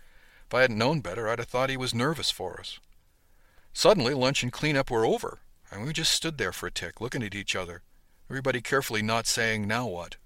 If 0.46 0.54
I 0.54 0.62
hadn't 0.62 0.78
known 0.78 1.00
better, 1.00 1.28
I'd 1.28 1.38
have 1.38 1.48
thought 1.48 1.70
he 1.70 1.76
was 1.76 1.94
nervous 1.94 2.30
for 2.30 2.58
us. 2.58 2.80
Suddenly, 3.74 4.14
lunch 4.14 4.42
and 4.42 4.50
clean-up 4.50 4.90
were 4.90 5.04
over, 5.04 5.40
and 5.70 5.84
we 5.84 5.92
just 5.92 6.12
stood 6.12 6.38
there 6.38 6.52
for 6.52 6.66
a 6.66 6.72
tick, 6.72 7.00
looking 7.00 7.22
at 7.22 7.34
each 7.34 7.54
other, 7.54 7.82
everybody 8.28 8.62
carefully 8.62 9.02
not 9.02 9.26
saying, 9.26 9.68
now 9.68 9.86
what? 9.86 10.16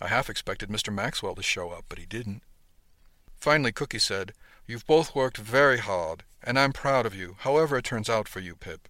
I 0.00 0.08
half 0.08 0.30
expected 0.30 0.68
Mr. 0.68 0.92
Maxwell 0.92 1.34
to 1.34 1.42
show 1.42 1.70
up, 1.70 1.84
but 1.88 1.98
he 1.98 2.06
didn't. 2.06 2.42
Finally, 3.36 3.72
Cookie 3.72 3.98
said, 3.98 4.32
You've 4.66 4.86
both 4.86 5.14
worked 5.14 5.36
very 5.36 5.78
hard, 5.78 6.24
and 6.46 6.58
I'm 6.58 6.72
proud 6.72 7.04
of 7.04 7.14
you, 7.14 7.36
however 7.40 7.76
it 7.76 7.84
turns 7.84 8.08
out 8.08 8.28
for 8.28 8.38
you, 8.38 8.54
Pip. 8.54 8.88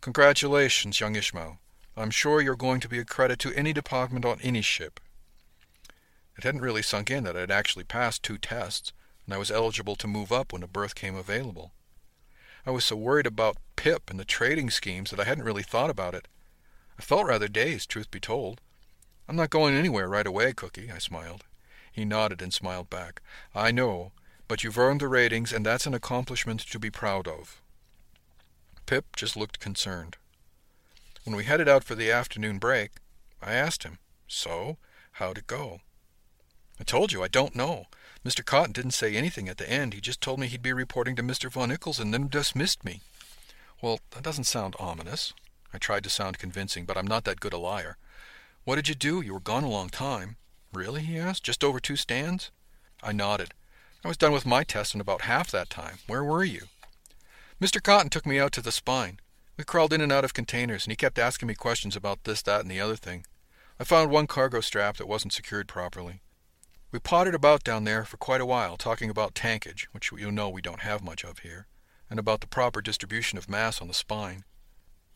Congratulations, 0.00 0.98
young 0.98 1.14
Ishmael. 1.14 1.58
I'm 1.94 2.10
sure 2.10 2.40
you're 2.40 2.56
going 2.56 2.80
to 2.80 2.88
be 2.88 2.98
a 2.98 3.04
credit 3.04 3.38
to 3.40 3.52
any 3.52 3.74
department 3.74 4.24
on 4.24 4.38
any 4.42 4.62
ship. 4.62 4.98
It 6.38 6.44
hadn't 6.44 6.62
really 6.62 6.82
sunk 6.82 7.10
in 7.10 7.24
that 7.24 7.36
I'd 7.36 7.50
actually 7.50 7.84
passed 7.84 8.22
two 8.22 8.38
tests, 8.38 8.92
and 9.26 9.34
I 9.34 9.38
was 9.38 9.50
eligible 9.50 9.96
to 9.96 10.06
move 10.06 10.32
up 10.32 10.52
when 10.52 10.62
a 10.62 10.68
berth 10.68 10.94
came 10.94 11.14
available. 11.14 11.72
I 12.66 12.70
was 12.70 12.84
so 12.84 12.96
worried 12.96 13.26
about 13.26 13.58
Pip 13.76 14.10
and 14.10 14.18
the 14.18 14.24
trading 14.24 14.70
schemes 14.70 15.10
that 15.10 15.20
I 15.20 15.24
hadn't 15.24 15.44
really 15.44 15.62
thought 15.62 15.90
about 15.90 16.14
it. 16.14 16.28
I 16.98 17.02
felt 17.02 17.26
rather 17.26 17.48
dazed, 17.48 17.90
truth 17.90 18.10
be 18.10 18.20
told. 18.20 18.60
I'm 19.28 19.36
not 19.36 19.50
going 19.50 19.74
anywhere 19.74 20.08
right 20.08 20.26
away, 20.26 20.54
Cookie, 20.54 20.90
I 20.90 20.98
smiled. 20.98 21.44
He 21.92 22.04
nodded 22.04 22.40
and 22.40 22.52
smiled 22.54 22.88
back. 22.88 23.20
I 23.54 23.70
know, 23.70 24.12
but 24.48 24.62
you've 24.62 24.78
earned 24.78 25.00
the 25.00 25.08
ratings, 25.08 25.52
and 25.52 25.64
that's 25.64 25.86
an 25.86 25.94
accomplishment 25.94 26.60
to 26.60 26.78
be 26.78 26.90
proud 26.90 27.26
of. 27.26 27.60
Pip 28.86 29.16
just 29.16 29.36
looked 29.36 29.58
concerned. 29.58 30.16
When 31.24 31.34
we 31.34 31.44
headed 31.44 31.68
out 31.68 31.82
for 31.82 31.94
the 31.94 32.10
afternoon 32.10 32.58
break, 32.58 32.92
I 33.42 33.54
asked 33.54 33.82
him, 33.82 33.98
So, 34.28 34.76
how'd 35.12 35.38
it 35.38 35.46
go? 35.46 35.80
I 36.78 36.84
told 36.84 37.12
you, 37.12 37.22
I 37.22 37.28
don't 37.28 37.56
know. 37.56 37.86
Mr. 38.24 38.44
Cotton 38.44 38.72
didn't 38.72 38.90
say 38.92 39.14
anything 39.14 39.48
at 39.48 39.56
the 39.56 39.68
end. 39.68 39.94
He 39.94 40.00
just 40.00 40.20
told 40.20 40.38
me 40.38 40.46
he'd 40.46 40.62
be 40.62 40.72
reporting 40.72 41.16
to 41.16 41.22
Mr. 41.22 41.50
Von 41.50 41.70
Ickles 41.70 41.98
and 41.98 42.12
then 42.12 42.28
dismissed 42.28 42.84
me. 42.84 43.00
Well, 43.82 44.00
that 44.10 44.22
doesn't 44.22 44.44
sound 44.44 44.76
ominous. 44.78 45.32
I 45.72 45.78
tried 45.78 46.04
to 46.04 46.10
sound 46.10 46.38
convincing, 46.38 46.84
but 46.84 46.96
I'm 46.96 47.06
not 47.06 47.24
that 47.24 47.40
good 47.40 47.52
a 47.52 47.58
liar. 47.58 47.96
What 48.64 48.76
did 48.76 48.88
you 48.88 48.94
do? 48.94 49.20
You 49.20 49.34
were 49.34 49.40
gone 49.40 49.64
a 49.64 49.70
long 49.70 49.88
time. 49.88 50.36
Really? 50.72 51.02
he 51.02 51.18
asked. 51.18 51.44
Just 51.44 51.62
over 51.62 51.80
two 51.80 51.96
stands? 51.96 52.50
I 53.02 53.12
nodded. 53.12 53.54
I 54.06 54.08
was 54.08 54.16
done 54.16 54.30
with 54.30 54.46
my 54.46 54.62
test 54.62 54.94
in 54.94 55.00
about 55.00 55.22
half 55.22 55.50
that 55.50 55.68
time. 55.68 55.98
Where 56.06 56.22
were 56.22 56.44
you? 56.44 56.66
Mr. 57.60 57.82
Cotton 57.82 58.08
took 58.08 58.24
me 58.24 58.38
out 58.38 58.52
to 58.52 58.62
the 58.62 58.70
spine. 58.70 59.18
We 59.56 59.64
crawled 59.64 59.92
in 59.92 60.00
and 60.00 60.12
out 60.12 60.24
of 60.24 60.32
containers, 60.32 60.84
and 60.84 60.92
he 60.92 60.96
kept 60.96 61.18
asking 61.18 61.48
me 61.48 61.56
questions 61.56 61.96
about 61.96 62.22
this, 62.22 62.40
that, 62.42 62.60
and 62.60 62.70
the 62.70 62.78
other 62.78 62.94
thing. 62.94 63.26
I 63.80 63.82
found 63.82 64.12
one 64.12 64.28
cargo 64.28 64.60
strap 64.60 64.98
that 64.98 65.08
wasn't 65.08 65.32
secured 65.32 65.66
properly. 65.66 66.20
We 66.92 67.00
pottered 67.00 67.34
about 67.34 67.64
down 67.64 67.82
there 67.82 68.04
for 68.04 68.16
quite 68.16 68.40
a 68.40 68.46
while, 68.46 68.76
talking 68.76 69.10
about 69.10 69.34
tankage, 69.34 69.88
which 69.90 70.12
you 70.12 70.30
know 70.30 70.50
we 70.50 70.62
don't 70.62 70.82
have 70.82 71.02
much 71.02 71.24
of 71.24 71.40
here, 71.40 71.66
and 72.08 72.20
about 72.20 72.42
the 72.42 72.46
proper 72.46 72.80
distribution 72.80 73.38
of 73.38 73.50
mass 73.50 73.82
on 73.82 73.88
the 73.88 73.92
spine. 73.92 74.44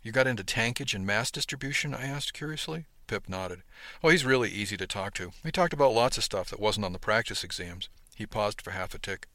You 0.02 0.10
got 0.10 0.26
into 0.26 0.42
tankage 0.42 0.94
and 0.94 1.06
mass 1.06 1.30
distribution? 1.30 1.94
I 1.94 2.06
asked 2.06 2.34
curiously. 2.34 2.86
Pip 3.06 3.28
nodded. 3.28 3.62
Oh, 4.02 4.08
he's 4.08 4.24
really 4.24 4.50
easy 4.50 4.76
to 4.76 4.86
talk 4.88 5.14
to. 5.14 5.30
We 5.44 5.52
talked 5.52 5.72
about 5.72 5.94
lots 5.94 6.18
of 6.18 6.24
stuff 6.24 6.50
that 6.50 6.58
wasn't 6.58 6.86
on 6.86 6.92
the 6.92 6.98
practice 6.98 7.44
exams. 7.44 7.88
He 8.20 8.26
paused 8.26 8.60
for 8.60 8.72
half 8.72 8.94
a 8.94 8.98
tick. 8.98 9.28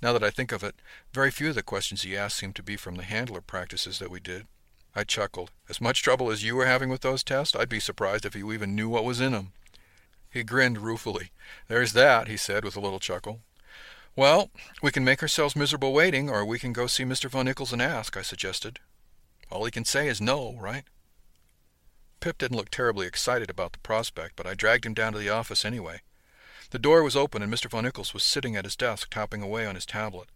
Now 0.00 0.12
that 0.12 0.22
I 0.22 0.30
think 0.30 0.52
of 0.52 0.62
it, 0.62 0.76
very 1.12 1.32
few 1.32 1.48
of 1.48 1.56
the 1.56 1.62
questions 1.64 2.02
he 2.02 2.16
asked 2.16 2.36
seemed 2.36 2.54
to 2.54 2.62
be 2.62 2.76
from 2.76 2.94
the 2.94 3.02
handler 3.02 3.40
practices 3.40 3.98
that 3.98 4.12
we 4.12 4.20
did. 4.20 4.46
I 4.94 5.02
chuckled. 5.02 5.50
As 5.68 5.80
much 5.80 6.04
trouble 6.04 6.30
as 6.30 6.44
you 6.44 6.54
were 6.54 6.66
having 6.66 6.88
with 6.88 7.00
those 7.00 7.24
tests, 7.24 7.56
I'd 7.56 7.68
be 7.68 7.80
surprised 7.80 8.24
if 8.24 8.36
you 8.36 8.52
even 8.52 8.76
knew 8.76 8.88
what 8.88 9.04
was 9.04 9.20
in 9.20 9.32
them. 9.32 9.54
He 10.30 10.44
grinned 10.44 10.78
ruefully. 10.78 11.32
There's 11.66 11.94
that, 11.94 12.28
he 12.28 12.36
said 12.36 12.62
with 12.62 12.76
a 12.76 12.80
little 12.80 13.00
chuckle. 13.00 13.40
Well, 14.14 14.52
we 14.84 14.92
can 14.92 15.02
make 15.02 15.20
ourselves 15.20 15.56
miserable 15.56 15.92
waiting, 15.92 16.30
or 16.30 16.44
we 16.44 16.60
can 16.60 16.72
go 16.72 16.86
see 16.86 17.02
Mr. 17.02 17.28
Von 17.28 17.46
Ickles 17.46 17.72
and 17.72 17.82
ask, 17.82 18.16
I 18.16 18.22
suggested. 18.22 18.78
All 19.50 19.64
he 19.64 19.72
can 19.72 19.84
say 19.84 20.06
is 20.06 20.20
no, 20.20 20.56
right? 20.60 20.84
Pip 22.20 22.38
didn't 22.38 22.56
look 22.56 22.70
terribly 22.70 23.08
excited 23.08 23.50
about 23.50 23.72
the 23.72 23.80
prospect, 23.80 24.36
but 24.36 24.46
I 24.46 24.54
dragged 24.54 24.86
him 24.86 24.94
down 24.94 25.12
to 25.14 25.18
the 25.18 25.28
office 25.28 25.64
anyway. 25.64 26.02
The 26.70 26.78
door 26.78 27.02
was 27.02 27.16
open 27.16 27.42
and 27.42 27.52
Mr. 27.52 27.70
Von 27.70 27.84
Ickles 27.84 28.12
was 28.12 28.22
sitting 28.22 28.56
at 28.56 28.64
his 28.64 28.76
desk, 28.76 29.08
tapping 29.10 29.42
away 29.42 29.66
on 29.66 29.74
his 29.74 29.86
tablet. 29.86 30.28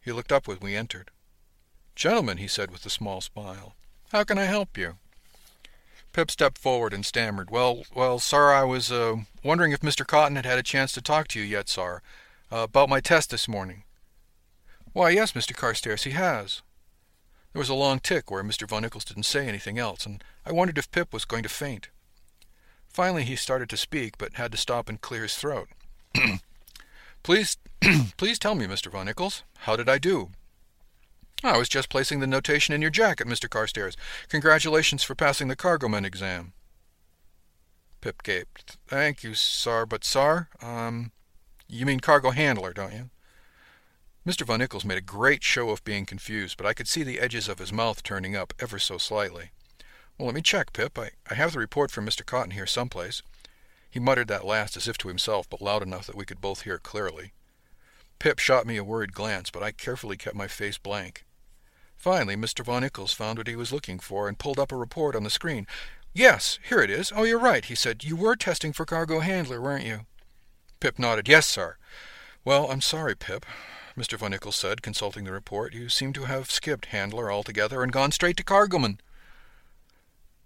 He 0.00 0.12
looked 0.12 0.32
up 0.32 0.46
when 0.46 0.58
we 0.60 0.76
entered. 0.76 1.10
Gentlemen, 1.94 2.36
he 2.36 2.48
said 2.48 2.70
with 2.70 2.84
a 2.84 2.90
small 2.90 3.20
smile, 3.20 3.74
how 4.12 4.24
can 4.24 4.38
I 4.38 4.44
help 4.44 4.76
you? 4.76 4.96
Pip 6.12 6.30
stepped 6.30 6.58
forward 6.58 6.92
and 6.92 7.04
stammered, 7.04 7.50
Well, 7.50 7.84
well, 7.94 8.18
sir, 8.18 8.52
I 8.52 8.62
was 8.62 8.92
uh, 8.92 9.16
wondering 9.42 9.72
if 9.72 9.80
Mr. 9.80 10.06
Cotton 10.06 10.36
had 10.36 10.46
had 10.46 10.58
a 10.58 10.62
chance 10.62 10.92
to 10.92 11.02
talk 11.02 11.28
to 11.28 11.40
you 11.40 11.44
yet, 11.44 11.68
sir, 11.68 12.02
uh, 12.52 12.58
about 12.58 12.88
my 12.88 13.00
test 13.00 13.30
this 13.30 13.48
morning. 13.48 13.82
Why, 14.92 15.10
yes, 15.10 15.32
Mr. 15.32 15.56
Carstairs, 15.56 16.04
he 16.04 16.12
has. 16.12 16.62
There 17.52 17.58
was 17.58 17.68
a 17.68 17.74
long 17.74 17.98
tick 17.98 18.30
where 18.30 18.44
Mr. 18.44 18.68
Von 18.68 18.84
Ickles 18.84 19.04
didn't 19.04 19.24
say 19.24 19.48
anything 19.48 19.78
else, 19.78 20.06
and 20.06 20.22
I 20.46 20.52
wondered 20.52 20.78
if 20.78 20.90
Pip 20.90 21.12
was 21.12 21.24
going 21.24 21.42
to 21.42 21.48
faint. 21.48 21.88
Finally 22.94 23.24
he 23.24 23.34
started 23.34 23.68
to 23.68 23.76
speak, 23.76 24.16
but 24.18 24.34
had 24.34 24.52
to 24.52 24.56
stop 24.56 24.88
and 24.88 25.00
clear 25.00 25.24
his 25.24 25.34
throat. 25.34 25.68
please, 27.24 27.56
please 28.16 28.38
tell 28.38 28.54
me, 28.54 28.66
Mr. 28.66 28.88
Von 28.88 29.08
Ickles, 29.08 29.42
how 29.58 29.74
did 29.74 29.88
I 29.88 29.98
do? 29.98 30.30
I 31.42 31.58
was 31.58 31.68
just 31.68 31.88
placing 31.88 32.20
the 32.20 32.28
notation 32.28 32.72
in 32.72 32.80
your 32.80 32.92
jacket, 32.92 33.26
Mr. 33.26 33.50
Carstairs. 33.50 33.96
Congratulations 34.28 35.02
for 35.02 35.16
passing 35.16 35.48
the 35.48 35.56
cargoman 35.56 36.04
exam. 36.04 36.52
Pip 38.00 38.22
gaped. 38.22 38.76
Thank 38.86 39.24
you, 39.24 39.34
sir, 39.34 39.86
but, 39.86 40.04
sir, 40.04 40.46
um, 40.62 41.10
you 41.66 41.84
mean 41.86 41.98
cargo 41.98 42.30
handler, 42.30 42.72
don't 42.72 42.92
you? 42.92 43.10
Mr. 44.24 44.46
Von 44.46 44.60
Ickles 44.60 44.84
made 44.84 44.98
a 44.98 45.02
great 45.02 45.42
show 45.42 45.70
of 45.70 45.82
being 45.82 46.06
confused, 46.06 46.56
but 46.56 46.66
I 46.66 46.74
could 46.74 46.86
see 46.86 47.02
the 47.02 47.18
edges 47.18 47.48
of 47.48 47.58
his 47.58 47.72
mouth 47.72 48.04
turning 48.04 48.36
up 48.36 48.54
ever 48.60 48.78
so 48.78 48.98
slightly. 48.98 49.50
Well, 50.18 50.26
let 50.26 50.34
me 50.34 50.42
check, 50.42 50.72
Pip. 50.72 50.98
I, 50.98 51.10
I 51.28 51.34
have 51.34 51.52
the 51.52 51.58
report 51.58 51.90
from 51.90 52.06
Mr. 52.06 52.24
Cotton 52.24 52.52
here 52.52 52.66
someplace. 52.66 53.22
He 53.90 54.00
muttered 54.00 54.28
that 54.28 54.44
last 54.44 54.76
as 54.76 54.86
if 54.86 54.96
to 54.98 55.08
himself, 55.08 55.48
but 55.48 55.62
loud 55.62 55.82
enough 55.82 56.06
that 56.06 56.16
we 56.16 56.24
could 56.24 56.40
both 56.40 56.62
hear 56.62 56.78
clearly. 56.78 57.32
Pip 58.18 58.38
shot 58.38 58.66
me 58.66 58.76
a 58.76 58.84
worried 58.84 59.12
glance, 59.12 59.50
but 59.50 59.62
I 59.62 59.72
carefully 59.72 60.16
kept 60.16 60.36
my 60.36 60.48
face 60.48 60.78
blank. 60.78 61.24
Finally, 61.96 62.36
Mr. 62.36 62.64
Von 62.64 62.82
Ickles 62.82 63.14
found 63.14 63.38
what 63.38 63.48
he 63.48 63.56
was 63.56 63.72
looking 63.72 63.98
for 63.98 64.28
and 64.28 64.38
pulled 64.38 64.58
up 64.58 64.72
a 64.72 64.76
report 64.76 65.16
on 65.16 65.24
the 65.24 65.30
screen. 65.30 65.66
Yes, 66.12 66.58
here 66.68 66.80
it 66.80 66.90
is. 66.90 67.12
Oh, 67.14 67.24
you're 67.24 67.38
right, 67.38 67.64
he 67.64 67.74
said. 67.74 68.04
You 68.04 68.14
were 68.14 68.36
testing 68.36 68.72
for 68.72 68.84
cargo 68.84 69.20
handler, 69.20 69.60
weren't 69.60 69.86
you? 69.86 70.00
Pip 70.78 70.98
nodded. 70.98 71.28
Yes, 71.28 71.46
sir. 71.46 71.76
Well, 72.44 72.70
I'm 72.70 72.80
sorry, 72.80 73.16
Pip. 73.16 73.44
Mr. 73.96 74.18
Von 74.18 74.32
Ickles 74.32 74.54
said, 74.54 74.82
consulting 74.82 75.24
the 75.24 75.32
report. 75.32 75.72
You 75.72 75.88
seem 75.88 76.12
to 76.12 76.24
have 76.24 76.50
skipped 76.50 76.86
handler 76.86 77.32
altogether 77.32 77.82
and 77.82 77.92
gone 77.92 78.12
straight 78.12 78.36
to 78.36 78.44
cargoman. 78.44 79.00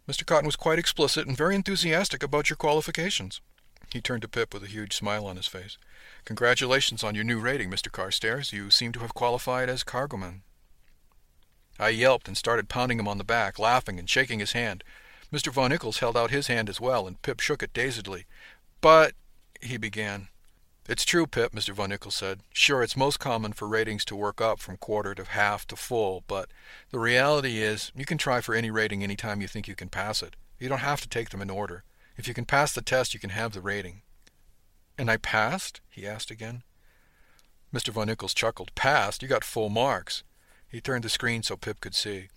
Mr. 0.08 0.24
Cotton 0.24 0.46
was 0.46 0.56
quite 0.56 0.78
explicit 0.78 1.26
and 1.26 1.36
very 1.36 1.54
enthusiastic 1.54 2.22
about 2.22 2.48
your 2.48 2.56
qualifications. 2.56 3.42
He 3.92 4.00
turned 4.00 4.22
to 4.22 4.28
Pip 4.28 4.54
with 4.54 4.62
a 4.62 4.68
huge 4.68 4.94
smile 4.94 5.26
on 5.26 5.36
his 5.36 5.46
face. 5.46 5.76
Congratulations 6.24 7.04
on 7.04 7.14
your 7.14 7.24
new 7.24 7.38
rating, 7.38 7.70
Mr. 7.70 7.92
Carstairs. 7.92 8.52
You 8.52 8.70
seem 8.70 8.92
to 8.92 9.00
have 9.00 9.12
qualified 9.12 9.68
as 9.68 9.84
cargoman. 9.84 10.42
I 11.78 11.90
yelped 11.90 12.26
and 12.26 12.36
started 12.36 12.70
pounding 12.70 12.98
him 12.98 13.06
on 13.06 13.18
the 13.18 13.24
back, 13.24 13.58
laughing 13.58 13.98
and 13.98 14.08
shaking 14.08 14.40
his 14.40 14.52
hand. 14.52 14.82
Mr. 15.32 15.52
Von 15.52 15.70
Ickles 15.70 15.98
held 15.98 16.16
out 16.16 16.30
his 16.30 16.46
hand 16.46 16.70
as 16.70 16.80
well, 16.80 17.06
and 17.06 17.20
Pip 17.20 17.40
shook 17.40 17.62
it 17.62 17.74
dazedly. 17.74 18.24
But, 18.80 19.12
he 19.60 19.76
began. 19.76 20.28
It's 20.88 21.04
true, 21.04 21.26
Pip, 21.26 21.52
Mr. 21.52 21.74
Von 21.74 21.90
Ickles 21.90 22.14
said. 22.14 22.40
Sure, 22.50 22.82
it's 22.82 22.96
most 22.96 23.20
common 23.20 23.52
for 23.52 23.68
ratings 23.68 24.06
to 24.06 24.16
work 24.16 24.40
up 24.40 24.58
from 24.58 24.78
quarter 24.78 25.14
to 25.14 25.24
half 25.24 25.66
to 25.66 25.76
full, 25.76 26.24
but 26.26 26.48
the 26.90 26.98
reality 26.98 27.58
is 27.58 27.92
you 27.94 28.06
can 28.06 28.16
try 28.16 28.40
for 28.40 28.54
any 28.54 28.70
rating 28.70 29.02
any 29.02 29.14
time 29.14 29.42
you 29.42 29.48
think 29.48 29.68
you 29.68 29.74
can 29.74 29.90
pass 29.90 30.22
it. 30.22 30.34
You 30.58 30.66
don't 30.66 30.78
have 30.78 31.02
to 31.02 31.08
take 31.08 31.28
them 31.28 31.42
in 31.42 31.50
order. 31.50 31.84
If 32.16 32.26
you 32.26 32.32
can 32.32 32.46
pass 32.46 32.72
the 32.72 32.80
test, 32.80 33.12
you 33.12 33.20
can 33.20 33.28
have 33.30 33.52
the 33.52 33.60
rating. 33.60 34.00
And 34.96 35.10
I 35.10 35.18
passed? 35.18 35.82
he 35.90 36.06
asked 36.06 36.30
again. 36.30 36.62
Mr. 37.72 37.90
Von 37.90 38.08
Ickles 38.08 38.34
chuckled. 38.34 38.74
Passed? 38.74 39.20
You 39.20 39.28
got 39.28 39.44
full 39.44 39.68
marks. 39.68 40.24
He 40.70 40.80
turned 40.80 41.04
the 41.04 41.10
screen 41.10 41.42
so 41.42 41.58
Pip 41.58 41.80
could 41.80 41.94
see. 41.94 42.28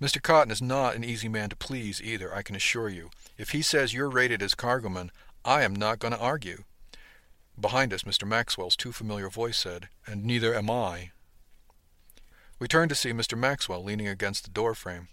Mr. 0.00 0.22
Cotton 0.22 0.50
is 0.50 0.62
not 0.62 0.96
an 0.96 1.04
easy 1.04 1.28
man 1.28 1.50
to 1.50 1.56
please 1.56 2.00
either, 2.00 2.34
I 2.34 2.40
can 2.40 2.56
assure 2.56 2.88
you. 2.88 3.10
If 3.36 3.50
he 3.50 3.60
says 3.60 3.92
you're 3.92 4.08
rated 4.08 4.40
as 4.40 4.54
cargoman, 4.54 5.10
I 5.44 5.64
am 5.64 5.74
not 5.74 5.98
going 5.98 6.14
to 6.14 6.18
argue. 6.18 6.64
Behind 7.58 7.92
us, 7.92 8.02
Mr. 8.02 8.26
Maxwell's 8.26 8.76
too 8.76 8.92
familiar 8.92 9.28
voice 9.28 9.58
said, 9.58 9.88
And 10.06 10.24
neither 10.24 10.54
am 10.54 10.70
I. 10.70 11.12
We 12.58 12.68
turned 12.68 12.90
to 12.90 12.94
see 12.94 13.12
Mr. 13.12 13.36
Maxwell 13.38 13.82
leaning 13.82 14.08
against 14.08 14.44
the 14.44 14.50
door 14.50 14.74
frame. 14.74 15.08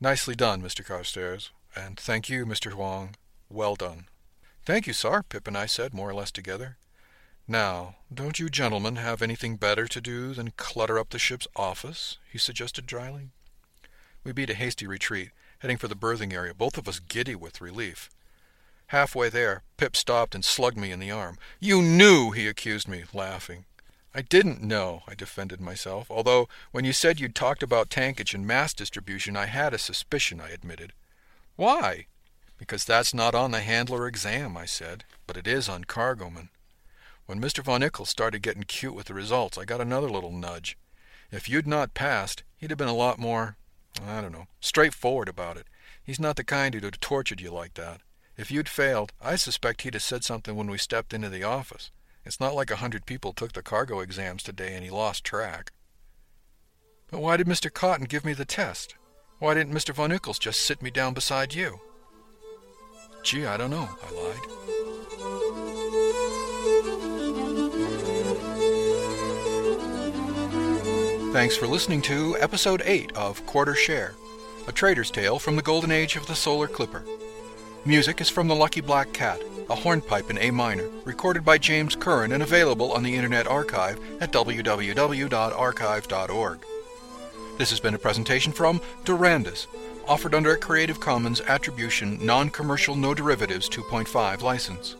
Nicely 0.00 0.34
done, 0.34 0.62
Mr. 0.62 0.84
Carstairs. 0.84 1.50
And 1.74 1.98
thank 1.98 2.28
you, 2.28 2.44
Mr. 2.46 2.74
Wang. 2.74 3.16
Well 3.48 3.74
done. 3.74 4.06
Thank 4.64 4.86
you, 4.86 4.92
sir, 4.92 5.22
Pip 5.22 5.46
and 5.46 5.56
I 5.56 5.66
said, 5.66 5.92
more 5.92 6.10
or 6.10 6.14
less 6.14 6.30
together. 6.30 6.76
Now, 7.46 7.96
don't 8.12 8.38
you 8.38 8.48
gentlemen 8.48 8.96
have 8.96 9.20
anything 9.20 9.56
better 9.56 9.86
to 9.86 10.00
do 10.00 10.32
than 10.32 10.52
clutter 10.56 10.98
up 10.98 11.10
the 11.10 11.18
ship's 11.18 11.46
office? 11.54 12.18
he 12.30 12.38
suggested 12.38 12.86
dryly. 12.86 13.28
We 14.24 14.32
beat 14.32 14.48
a 14.48 14.54
hasty 14.54 14.86
retreat, 14.86 15.30
heading 15.58 15.76
for 15.76 15.88
the 15.88 15.94
berthing 15.94 16.32
area, 16.32 16.54
both 16.54 16.78
of 16.78 16.88
us 16.88 17.00
giddy 17.00 17.34
with 17.34 17.60
relief. 17.60 18.08
Halfway 18.94 19.28
there, 19.28 19.64
Pip 19.76 19.96
stopped 19.96 20.36
and 20.36 20.44
slugged 20.44 20.76
me 20.76 20.92
in 20.92 21.00
the 21.00 21.10
arm. 21.10 21.36
You 21.58 21.82
knew, 21.82 22.30
he 22.30 22.46
accused 22.46 22.86
me, 22.86 23.02
laughing. 23.12 23.64
I 24.14 24.22
didn't 24.22 24.62
know, 24.62 25.02
I 25.08 25.16
defended 25.16 25.60
myself, 25.60 26.08
although 26.08 26.48
when 26.70 26.84
you 26.84 26.92
said 26.92 27.18
you'd 27.18 27.34
talked 27.34 27.64
about 27.64 27.90
tankage 27.90 28.34
and 28.34 28.46
mass 28.46 28.72
distribution, 28.72 29.36
I 29.36 29.46
had 29.46 29.74
a 29.74 29.78
suspicion, 29.78 30.40
I 30.40 30.50
admitted. 30.50 30.92
Why? 31.56 32.06
Because 32.56 32.84
that's 32.84 33.12
not 33.12 33.34
on 33.34 33.50
the 33.50 33.62
handler 33.62 34.06
exam, 34.06 34.56
I 34.56 34.64
said, 34.64 35.02
but 35.26 35.36
it 35.36 35.48
is 35.48 35.68
on 35.68 35.82
cargoman. 35.82 36.50
When 37.26 37.40
Mr. 37.40 37.64
Von 37.64 37.80
Ickles 37.80 38.06
started 38.06 38.42
getting 38.42 38.62
cute 38.62 38.94
with 38.94 39.06
the 39.06 39.14
results, 39.14 39.58
I 39.58 39.64
got 39.64 39.80
another 39.80 40.08
little 40.08 40.30
nudge. 40.30 40.78
If 41.32 41.48
you'd 41.48 41.66
not 41.66 41.94
passed, 41.94 42.44
he'd 42.58 42.70
have 42.70 42.78
been 42.78 42.86
a 42.86 42.94
lot 42.94 43.18
more, 43.18 43.56
I 44.06 44.20
don't 44.20 44.30
know, 44.30 44.46
straightforward 44.60 45.28
about 45.28 45.56
it. 45.56 45.66
He's 46.04 46.20
not 46.20 46.36
the 46.36 46.44
kind 46.44 46.72
who'd 46.72 46.84
have 46.84 47.00
tortured 47.00 47.40
you 47.40 47.50
like 47.50 47.74
that. 47.74 48.00
If 48.36 48.50
you'd 48.50 48.68
failed, 48.68 49.12
I 49.22 49.36
suspect 49.36 49.82
he'd 49.82 49.94
have 49.94 50.02
said 50.02 50.24
something 50.24 50.56
when 50.56 50.68
we 50.68 50.76
stepped 50.76 51.14
into 51.14 51.28
the 51.28 51.44
office. 51.44 51.92
It's 52.24 52.40
not 52.40 52.54
like 52.54 52.70
a 52.70 52.76
hundred 52.76 53.06
people 53.06 53.32
took 53.32 53.52
the 53.52 53.62
cargo 53.62 54.00
exams 54.00 54.42
today 54.42 54.74
and 54.74 54.82
he 54.82 54.90
lost 54.90 55.22
track. 55.22 55.72
But 57.10 57.20
why 57.20 57.36
did 57.36 57.46
Mr. 57.46 57.72
Cotton 57.72 58.06
give 58.06 58.24
me 58.24 58.32
the 58.32 58.44
test? 58.44 58.96
Why 59.38 59.54
didn't 59.54 59.74
Mr. 59.74 59.94
Von 59.94 60.10
Ickles 60.10 60.40
just 60.40 60.62
sit 60.62 60.82
me 60.82 60.90
down 60.90 61.14
beside 61.14 61.54
you? 61.54 61.80
Gee, 63.22 63.46
I 63.46 63.56
don't 63.56 63.70
know, 63.70 63.88
I 64.02 64.10
lied. 64.10 64.40
Thanks 71.32 71.56
for 71.56 71.66
listening 71.66 72.02
to 72.02 72.36
Episode 72.40 72.82
8 72.84 73.12
of 73.16 73.44
Quarter 73.46 73.74
Share, 73.74 74.14
a 74.66 74.72
trader's 74.72 75.10
tale 75.10 75.38
from 75.38 75.56
the 75.56 75.62
golden 75.62 75.90
age 75.92 76.16
of 76.16 76.26
the 76.26 76.34
solar 76.34 76.66
clipper. 76.68 77.04
Music 77.86 78.22
is 78.22 78.30
from 78.30 78.48
The 78.48 78.54
Lucky 78.54 78.80
Black 78.80 79.12
Cat, 79.12 79.42
a 79.68 79.74
hornpipe 79.74 80.30
in 80.30 80.38
A 80.38 80.50
minor, 80.50 80.88
recorded 81.04 81.44
by 81.44 81.58
James 81.58 81.94
Curran 81.94 82.32
and 82.32 82.42
available 82.42 82.90
on 82.92 83.02
the 83.02 83.14
Internet 83.14 83.46
Archive 83.46 84.00
at 84.22 84.32
www.archive.org. 84.32 86.58
This 87.58 87.68
has 87.68 87.80
been 87.80 87.92
a 87.92 87.98
presentation 87.98 88.52
from 88.52 88.80
Durandus, 89.04 89.66
offered 90.08 90.34
under 90.34 90.52
a 90.52 90.56
Creative 90.56 90.98
Commons 90.98 91.42
Attribution 91.42 92.24
Non-Commercial 92.24 92.96
No 92.96 93.12
Derivatives 93.12 93.68
2.5 93.68 94.40
license. 94.40 94.96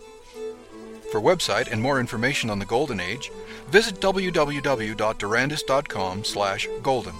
For 1.10 1.22
website 1.22 1.72
and 1.72 1.80
more 1.80 2.00
information 2.00 2.50
on 2.50 2.58
the 2.58 2.66
Golden 2.66 3.00
Age, 3.00 3.32
visit 3.68 3.98
www.durandus.com 3.98 6.24
slash 6.24 6.68
golden. 6.82 7.14